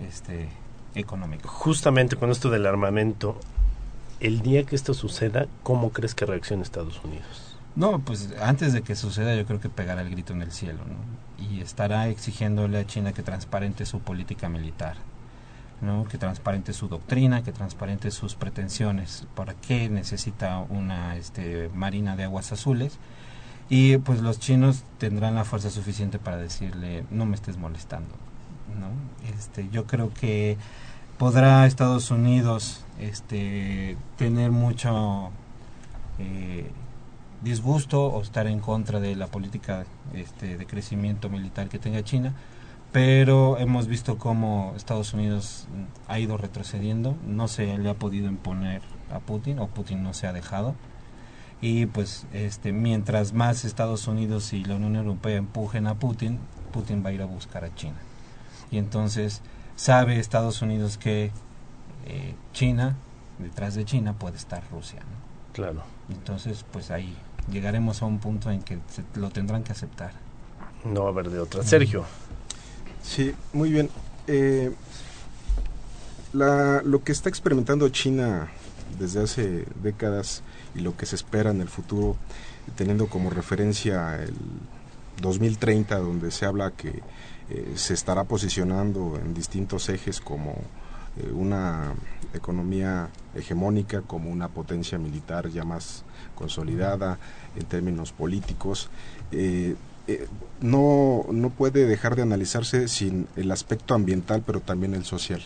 [0.00, 0.48] este,
[0.96, 1.48] económico.
[1.48, 3.38] Justamente con esto del armamento,
[4.18, 7.45] el día que esto suceda, ¿cómo crees que reaccione Estados Unidos?
[7.76, 10.80] No, pues antes de que suceda yo creo que pegará el grito en el cielo.
[11.38, 14.96] Y estará exigiéndole a China que transparente su política militar,
[15.82, 16.04] ¿no?
[16.04, 22.24] Que transparente su doctrina, que transparente sus pretensiones, para qué necesita una este, marina de
[22.24, 22.98] aguas azules.
[23.68, 28.14] Y pues los chinos tendrán la fuerza suficiente para decirle, no me estés molestando,
[28.80, 28.88] ¿no?
[29.36, 30.56] Este, yo creo que
[31.18, 35.30] podrá Estados Unidos este, tener mucho...
[36.18, 36.70] Eh,
[37.42, 39.84] disgusto o estar en contra de la política
[40.14, 42.34] este, de crecimiento militar que tenga China,
[42.92, 45.68] pero hemos visto cómo Estados Unidos
[46.08, 50.26] ha ido retrocediendo, no se le ha podido imponer a Putin o Putin no se
[50.26, 50.74] ha dejado
[51.60, 56.38] y pues este mientras más Estados Unidos y la Unión Europea empujen a Putin,
[56.72, 57.96] Putin va a ir a buscar a China.
[58.70, 59.42] Y entonces
[59.74, 61.32] sabe Estados Unidos que
[62.06, 62.96] eh, China,
[63.38, 65.00] detrás de China puede estar Rusia.
[65.56, 65.80] Claro.
[66.10, 67.16] Entonces, pues ahí
[67.50, 70.12] llegaremos a un punto en que se, lo tendrán que aceptar.
[70.84, 71.62] No va a haber de otra.
[71.62, 72.04] Sergio.
[73.02, 73.88] Sí, muy bien.
[74.26, 74.70] Eh,
[76.34, 78.48] la, lo que está experimentando China
[78.98, 80.42] desde hace décadas
[80.74, 82.16] y lo que se espera en el futuro,
[82.76, 84.34] teniendo como referencia el
[85.22, 87.00] 2030, donde se habla que
[87.48, 90.50] eh, se estará posicionando en distintos ejes como
[91.16, 91.94] eh, una
[92.36, 97.18] economía hegemónica, como una potencia militar ya más consolidada
[97.56, 98.88] en términos políticos.
[99.32, 99.74] Eh,
[100.06, 100.28] eh,
[100.60, 105.42] no, no puede dejar de analizarse sin el aspecto ambiental, pero también el social.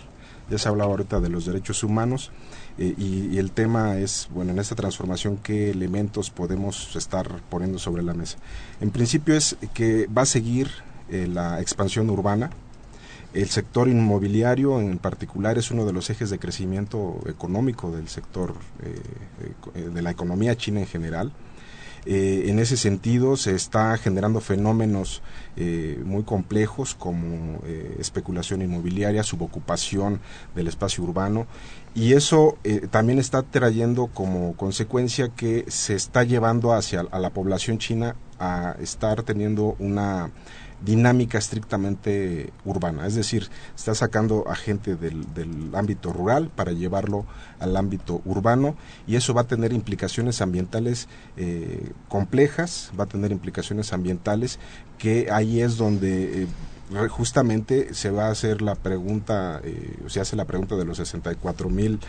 [0.50, 2.32] Ya se hablaba ahorita de los derechos humanos
[2.76, 8.02] eh, y, el tema es, bueno, en esta transformación, qué elementos podemos estar poniendo sobre
[8.02, 8.36] la mesa.
[8.80, 10.68] En principio es que va a seguir
[11.10, 12.50] la expansión urbana,
[13.34, 18.54] el sector inmobiliario en particular es uno de los ejes de crecimiento económico del sector
[18.82, 21.32] eh, de la economía china en general.
[22.06, 25.22] Eh, en ese sentido se está generando fenómenos
[25.56, 30.20] eh, muy complejos como eh, especulación inmobiliaria, subocupación
[30.54, 31.46] del espacio urbano
[31.94, 37.30] y eso eh, también está trayendo como consecuencia que se está llevando hacia a la
[37.30, 40.30] población china a estar teniendo una
[40.84, 47.26] dinámica estrictamente urbana, es decir, está sacando a gente del, del, ámbito rural para llevarlo
[47.58, 48.76] al ámbito urbano
[49.06, 54.58] y eso va a tener implicaciones ambientales eh, complejas, va a tener implicaciones ambientales
[54.98, 56.46] que ahí es donde eh,
[57.08, 61.68] justamente se va a hacer la pregunta, eh, se hace la pregunta de los 64
[61.68, 62.00] mil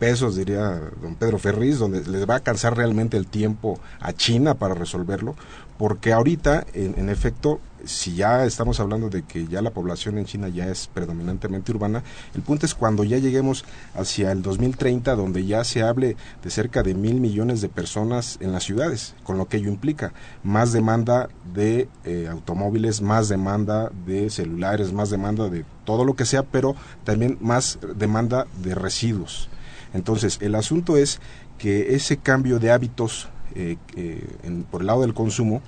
[0.00, 4.54] pesos, diría don Pedro Ferriz, donde les va a alcanzar realmente el tiempo a China
[4.54, 5.36] para resolverlo,
[5.78, 10.48] porque ahorita, en, efecto, si ya estamos hablando de que ya la población en China
[10.48, 12.02] ya es predominantemente urbana,
[12.34, 16.82] el punto es cuando ya lleguemos hacia el 2030, donde ya se hable de cerca
[16.82, 21.28] de mil millones de personas en las ciudades, con lo que ello implica más demanda
[21.54, 26.74] de eh, automóviles, más demanda de celulares, más demanda de todo lo que sea, pero
[27.04, 29.48] también más demanda de residuos.
[29.94, 31.20] Entonces, el asunto es
[31.58, 34.24] que ese cambio de hábitos eh, eh,
[34.70, 35.60] por el lado del consumo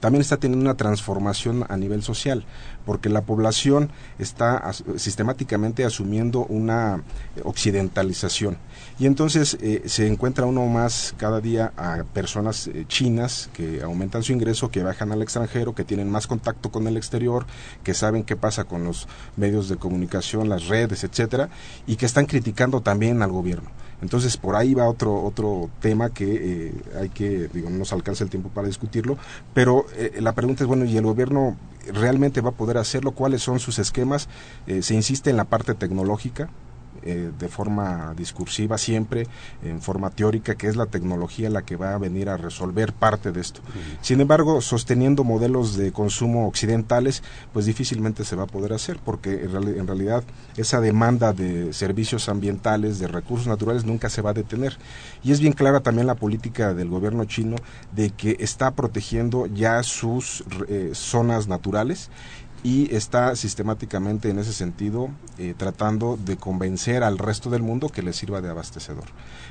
[0.00, 2.44] también está teniendo una transformación a nivel social,
[2.84, 7.02] porque la población está as sistemáticamente asumiendo una
[7.42, 8.58] occidentalización.
[9.00, 14.24] Y entonces eh, se encuentra uno más cada día a personas eh, chinas que aumentan
[14.24, 17.46] su ingreso, que bajan al extranjero, que tienen más contacto con el exterior,
[17.84, 21.48] que saben qué pasa con los medios de comunicación, las redes, etcétera,
[21.86, 23.70] y que están criticando también al gobierno.
[24.02, 28.24] Entonces por ahí va otro otro tema que eh, hay que digo no nos alcanza
[28.24, 29.16] el tiempo para discutirlo,
[29.54, 31.56] pero eh, la pregunta es bueno y el gobierno
[31.92, 34.28] realmente va a poder hacerlo, cuáles son sus esquemas,
[34.82, 36.50] se insiste en la parte tecnológica,
[37.02, 39.26] eh, de forma discursiva siempre,
[39.62, 43.32] en forma teórica, que es la tecnología la que va a venir a resolver parte
[43.32, 43.60] de esto.
[44.00, 47.22] Sin embargo, sosteniendo modelos de consumo occidentales,
[47.52, 50.24] pues difícilmente se va a poder hacer, porque en, reali- en realidad
[50.56, 54.76] esa demanda de servicios ambientales, de recursos naturales, nunca se va a detener.
[55.22, 57.56] Y es bien clara también la política del gobierno chino
[57.94, 62.10] de que está protegiendo ya sus eh, zonas naturales
[62.64, 68.02] y está sistemáticamente en ese sentido eh, tratando de convencer al resto del mundo que
[68.02, 69.04] le sirva de abastecedor.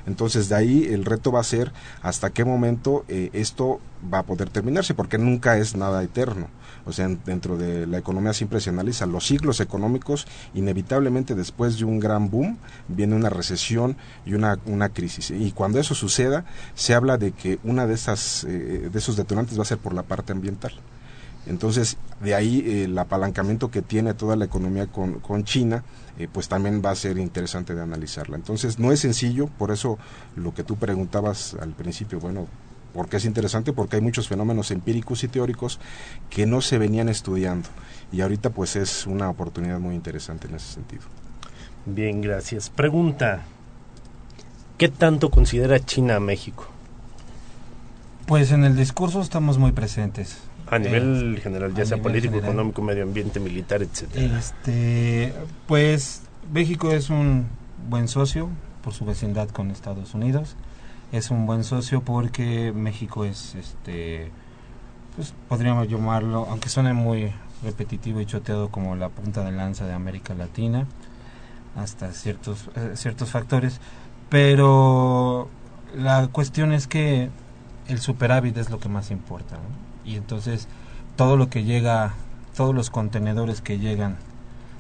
[0.06, 3.80] Entonces de ahí el reto va a ser hasta qué momento eh, esto
[4.14, 6.48] va a poder terminarse, porque nunca es nada eterno.
[6.86, 11.78] O sea, en- dentro de la economía siempre se analiza los ciclos económicos, inevitablemente después
[11.80, 15.32] de un gran boom viene una recesión y una, una crisis.
[15.32, 16.46] Y cuando eso suceda,
[16.76, 19.94] se habla de que una de esas eh, de esos detonantes va a ser por
[19.94, 20.74] la parte ambiental.
[21.48, 25.84] Entonces, de ahí eh, el apalancamiento que tiene toda la economía con, con China,
[26.18, 28.36] eh, pues también va a ser interesante de analizarla.
[28.36, 29.98] Entonces, no es sencillo, por eso
[30.36, 32.48] lo que tú preguntabas al principio, bueno,
[32.94, 33.74] ¿por qué es interesante?
[33.74, 35.80] Porque hay muchos fenómenos empíricos y teóricos
[36.30, 37.70] que no se venían estudiando.
[38.12, 41.04] Y ahorita, pues, es una oportunidad muy interesante en ese sentido.
[41.86, 42.70] Bien, gracias.
[42.70, 43.44] Pregunta,
[44.78, 46.68] ¿qué tanto considera China a México?
[48.26, 50.47] Pues en el discurso estamos muy presentes.
[50.70, 52.50] A nivel Eh, general, ya sea nivel político, general.
[52.52, 54.38] económico, medio ambiente, militar, etcétera.
[54.38, 55.34] Este,
[55.68, 57.48] pues México es un
[57.90, 58.50] buen socio
[58.84, 60.56] por su vecindad con Estados Unidos.
[61.12, 64.30] Es un buen socio porque México es, este,
[65.16, 67.32] pues podríamos llamarlo, aunque suene muy
[67.64, 70.86] repetitivo y choteado como la punta de lanza de América Latina,
[71.76, 73.80] hasta ciertos eh, ciertos factores,
[74.30, 75.48] pero
[75.96, 77.30] la cuestión es que
[77.88, 80.10] el superávit es lo que más importa, ¿no?
[80.10, 80.68] y entonces
[81.16, 82.14] todo lo que llega,
[82.56, 84.18] todos los contenedores que llegan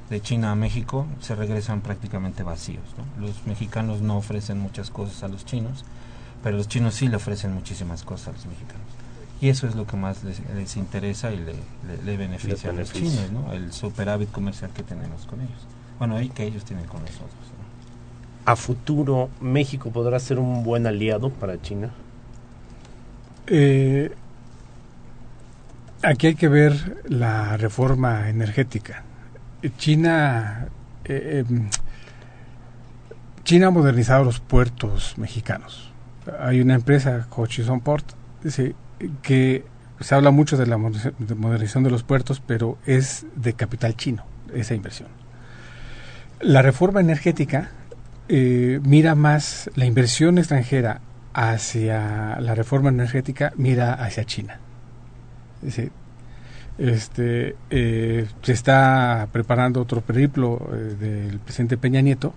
[0.10, 2.84] de China a México se regresan prácticamente vacíos.
[2.97, 3.26] ¿no?
[3.26, 5.84] Los mexicanos no ofrecen muchas cosas a los chinos,
[6.43, 8.86] pero los chinos sí le ofrecen muchísimas cosas a los mexicanos.
[9.41, 12.74] Y eso es lo que más les, les interesa y le, le- le beneficia a
[12.74, 13.51] los chinos, ¿no?
[13.53, 15.60] el superávit comercial que tenemos con ellos.
[15.99, 17.30] Bueno, y que ellos tienen con nosotros.
[17.34, 18.51] ¿no?
[18.51, 21.91] ¿A futuro México podrá ser un buen aliado para China?
[23.48, 24.12] Eh,
[26.04, 29.04] aquí hay que ver la reforma energética.
[29.78, 30.68] China,
[31.06, 31.70] eh, em,
[33.43, 35.91] China ha modernizado los puertos mexicanos.
[36.39, 38.06] Hay una empresa, Hutchison Port,
[39.22, 39.64] que
[40.00, 43.95] se habla mucho de la moderniza- de modernización de los puertos, pero es de capital
[43.95, 44.24] chino
[44.54, 45.10] esa inversión.
[46.41, 47.72] La reforma energética
[48.30, 51.00] eh, mira más la inversión extranjera
[51.40, 54.60] hacia la reforma energética, mira hacia China.
[56.80, 62.34] Este, eh, se está preparando otro periplo eh, del presidente Peña Nieto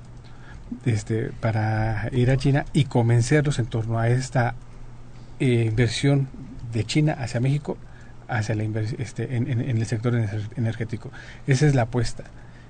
[0.85, 4.55] este, para ir a China y convencerlos en torno a esta
[5.39, 6.29] eh, inversión
[6.71, 7.79] de China hacia México
[8.29, 8.65] hacia la
[8.99, 11.11] este, en, el sector ener- energético.
[11.47, 12.25] Esa es la apuesta.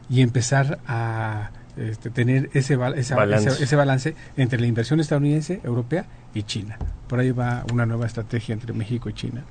[0.08, 3.48] Y empezar a este, tener ese, esa- Balance.
[3.50, 6.78] ese, ese balance entre la inversión estadounidense, europea y China.
[7.08, 9.44] Por ahí va una nueva estrategia entre México y China.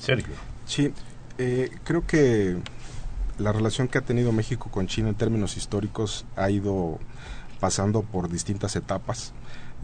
[0.00, 0.34] Sergio.
[0.66, 0.92] Sí,
[1.38, 2.56] eh, creo que
[3.38, 6.98] la relación que ha tenido México con China en términos históricos ha ido
[7.60, 9.32] pasando por distintas etapas.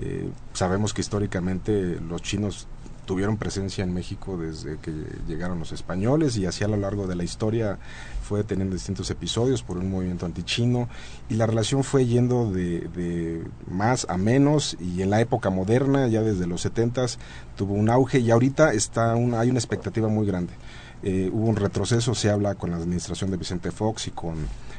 [0.00, 2.68] Eh, sabemos que históricamente los chinos
[3.08, 4.92] tuvieron presencia en México desde que
[5.26, 7.78] llegaron los españoles y así a lo largo de la historia
[8.22, 10.90] fue teniendo distintos episodios por un movimiento antichino
[11.30, 16.06] y la relación fue yendo de, de más a menos y en la época moderna
[16.08, 17.06] ya desde los 70
[17.56, 20.52] tuvo un auge y ahorita está una, hay una expectativa muy grande.
[21.02, 24.34] Eh, hubo un retroceso, se habla con la administración de Vicente Fox y con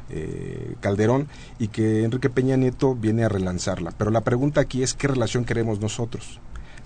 [0.09, 3.91] eh, Calderón y que Enrique Peña Nieto viene a relanzarla.
[3.97, 6.39] Pero la pregunta aquí es qué relación queremos nosotros.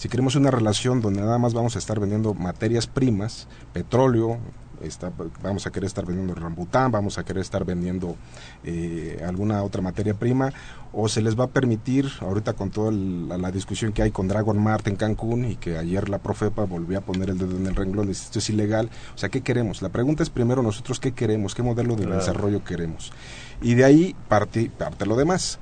[0.04, 4.38] Si queremos una relación donde nada más vamos a estar vendiendo materias primas, petróleo,
[4.82, 8.18] está- vamos a querer estar vendiendo rambután, vamos a querer estar vendiendo
[8.66, 10.52] eh, alguna otra materia prima,
[10.92, 14.28] o se les va a permitir, ahorita con toda la, la discusión que hay con
[14.28, 17.66] Dragon Mart en Cancún y que ayer la Profepa volvió a poner el dedo en
[17.68, 19.82] el renglón, dice esto es ilegal, o sea, ¿qué queremos?
[19.82, 22.20] La pregunta es primero nosotros qué queremos, qué modelo de Claro.
[22.20, 23.14] desarrollo queremos.
[23.62, 25.60] Y de ahí parte, parte lo demás.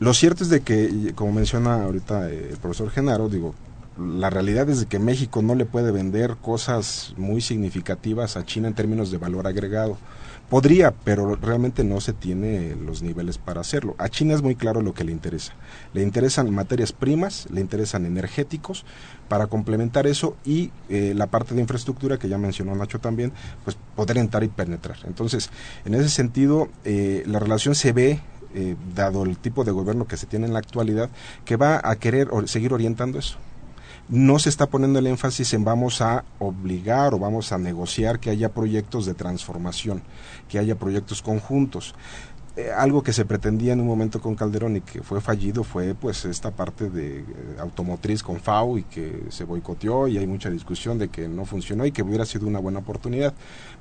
[0.00, 3.54] Lo cierto es de que, como menciona ahorita eh, el profesor Genaro, digo,
[3.98, 8.74] la realidad es que México no le puede vender cosas muy significativas a China en
[8.74, 9.96] términos de valor agregado.
[10.50, 13.96] Podría, pero realmente no se tiene los niveles para hacerlo.
[13.98, 15.54] A China es muy claro lo que le interesa.
[15.92, 18.84] Le interesan materias primas, le interesan energéticos,
[19.28, 23.32] para complementar eso y eh, la parte de infraestructura que ya mencionó Nacho también,
[23.64, 24.98] pues poder entrar y penetrar.
[25.04, 25.50] Entonces,
[25.84, 28.20] en ese sentido, eh, la relación se ve
[28.54, 31.10] eh, dado el tipo de gobierno que se tiene en la actualidad,
[31.44, 33.38] que va a querer seguir orientando eso
[34.08, 38.30] no se está poniendo el énfasis en vamos a obligar o vamos a negociar que
[38.30, 40.02] haya proyectos de transformación,
[40.48, 41.94] que haya proyectos conjuntos.
[42.56, 45.94] Eh, algo que se pretendía en un momento con Calderón y que fue fallido fue
[45.94, 47.24] pues esta parte de eh,
[47.58, 51.84] automotriz con FAO y que se boicoteó y hay mucha discusión de que no funcionó
[51.84, 53.34] y que hubiera sido una buena oportunidad.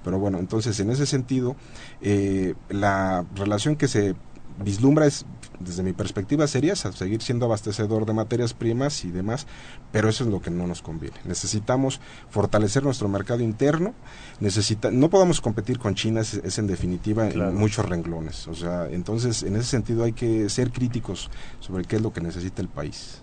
[0.03, 1.55] Pero bueno, entonces en ese sentido,
[2.01, 4.13] eh, la relación que se
[4.61, 5.26] vislumbra es,
[5.60, 9.47] desde mi perspectiva, sería esa, seguir siendo abastecedor de materias primas y demás,
[9.91, 11.18] pero eso es lo que no nos conviene.
[11.26, 11.99] Necesitamos
[12.30, 13.93] fortalecer nuestro mercado interno,
[14.39, 18.47] necesita, no podemos competir con China, es, en definitiva en muchos renglones.
[18.47, 21.30] O sea, entonces, en ese sentido hay que ser críticos
[21.60, 23.22] sobre qué es lo que necesita el país.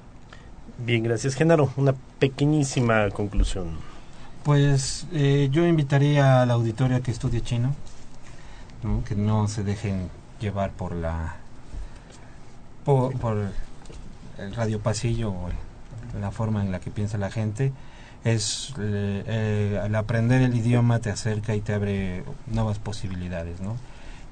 [0.78, 1.72] Bien, gracias, Genaro.
[1.76, 3.76] Una pequeñísima conclusión.
[4.42, 7.74] Pues eh, yo invitaría al auditorio a que estudie chino,
[9.06, 10.08] que no se dejen
[10.40, 11.36] llevar por la
[12.84, 13.14] por,
[14.38, 15.48] el radio pasillo o
[16.20, 17.72] la forma en la que piensa la gente
[18.24, 23.76] es eh, eh, al aprender el idioma te acerca y te abre nuevas posibilidades no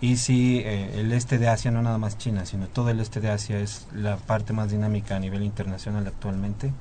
[0.01, 3.21] y si eh, el este de Asia no nada más China sino todo el este
[3.21, 6.73] de Asia es la parte más dinámica a nivel internacional actualmente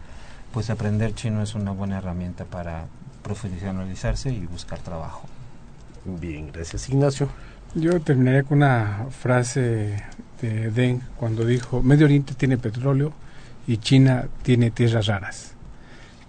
[0.54, 2.86] pues aprender chino es una buena herramienta para
[3.24, 5.28] profesionalizarse y buscar trabajo.
[6.06, 7.30] Bien gracias Ignacio.
[7.76, 10.04] Yo terminaría con una frase
[10.42, 13.14] de Deng cuando dijo, Medio Oriente tiene petróleo
[13.68, 15.54] y China tiene tierras raras,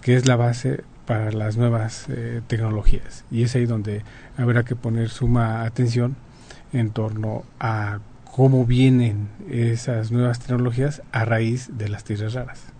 [0.01, 3.25] que es la base para las nuevas eh, tecnologías.
[3.31, 4.03] Y es ahí donde
[4.37, 6.15] habrá que poner suma atención
[6.73, 7.99] en torno a
[8.31, 12.70] cómo vienen esas nuevas tecnologías a raíz de las tierras raras.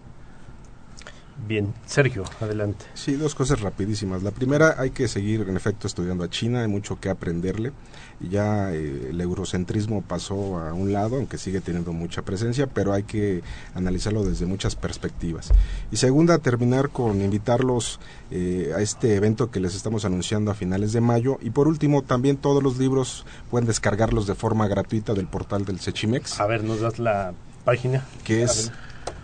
[1.48, 2.86] Bien, Sergio, adelante.
[2.94, 4.22] Sí, dos cosas rapidísimas.
[4.22, 7.72] La primera, hay que seguir en efecto estudiando a China, hay mucho que aprenderle.
[8.20, 13.04] Ya eh, el eurocentrismo pasó a un lado, aunque sigue teniendo mucha presencia, pero hay
[13.04, 13.42] que
[13.74, 15.52] analizarlo desde muchas perspectivas.
[15.92, 20.94] Y segunda, terminar con invitarlos eh, a este evento que les estamos anunciando a finales
[20.94, 21.40] de mayo.
[21.42, 25.80] Y por último, también todos los libros pueden descargarlos de forma gratuita del portal del
[25.80, 26.40] Sechimex.
[26.40, 27.34] A ver, nos das la
[27.66, 28.06] página.
[28.24, 28.72] Que es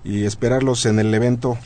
[0.05, 1.59] Y esperarlos en el evento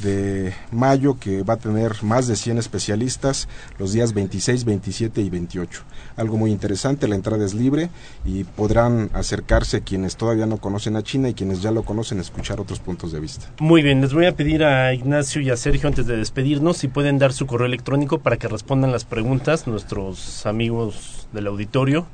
[0.00, 3.48] de mayo que va a tener más de 100 especialistas
[3.80, 5.82] los días 26, 27 y 28.
[6.14, 7.90] Algo muy interesante, la entrada es libre
[8.24, 12.60] y podrán acercarse quienes todavía no conocen a China y quienes ya lo conocen escuchar
[12.60, 13.50] otros puntos de vista.
[13.58, 16.86] Muy bien, les voy a pedir a Ignacio y a Sergio antes de despedirnos si
[16.86, 22.06] pueden dar su correo electrónico para que respondan las preguntas nuestros amigos del auditorio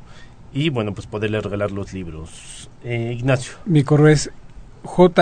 [0.54, 2.70] y bueno, pues poderle regalar los libros.
[2.84, 3.54] Eh, Ignacio.
[3.66, 4.30] Mi correo es
[4.84, 5.18] jimc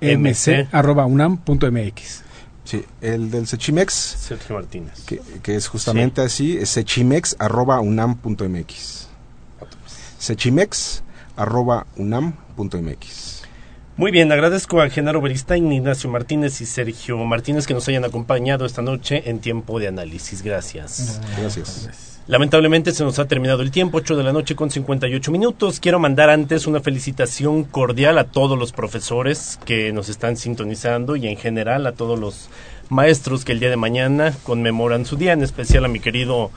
[0.00, 2.24] jimc arroba unam.mx.
[2.64, 3.92] Sí, el del Sechimex.
[3.92, 5.04] Sergio Martínez.
[5.04, 9.08] Que, es justamente así, es sechimex arroba unam.mx.
[10.18, 11.02] Sechimex
[11.36, 13.33] arroba unam.mx.
[13.96, 18.66] Muy bien, agradezco a Genaro Beristain, Ignacio Martínez y Sergio Martínez que nos hayan acompañado
[18.66, 20.42] esta noche en tiempo de análisis.
[20.42, 21.20] Gracias.
[21.38, 22.20] Gracias.
[22.26, 25.78] Lamentablemente se nos ha terminado el tiempo, 8 de la noche con 58 minutos.
[25.78, 31.28] Quiero mandar antes una felicitación cordial a todos los profesores que nos están sintonizando y
[31.28, 32.48] en general a todos los
[32.88, 36.50] maestros que el día de mañana conmemoran su día, en especial a mi querido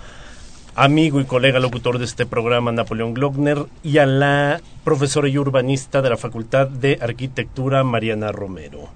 [0.78, 6.02] amigo y colega locutor de este programa, Napoleón Glockner, y a la profesora y urbanista
[6.02, 8.88] de la Facultad de Arquitectura, Mariana Romero.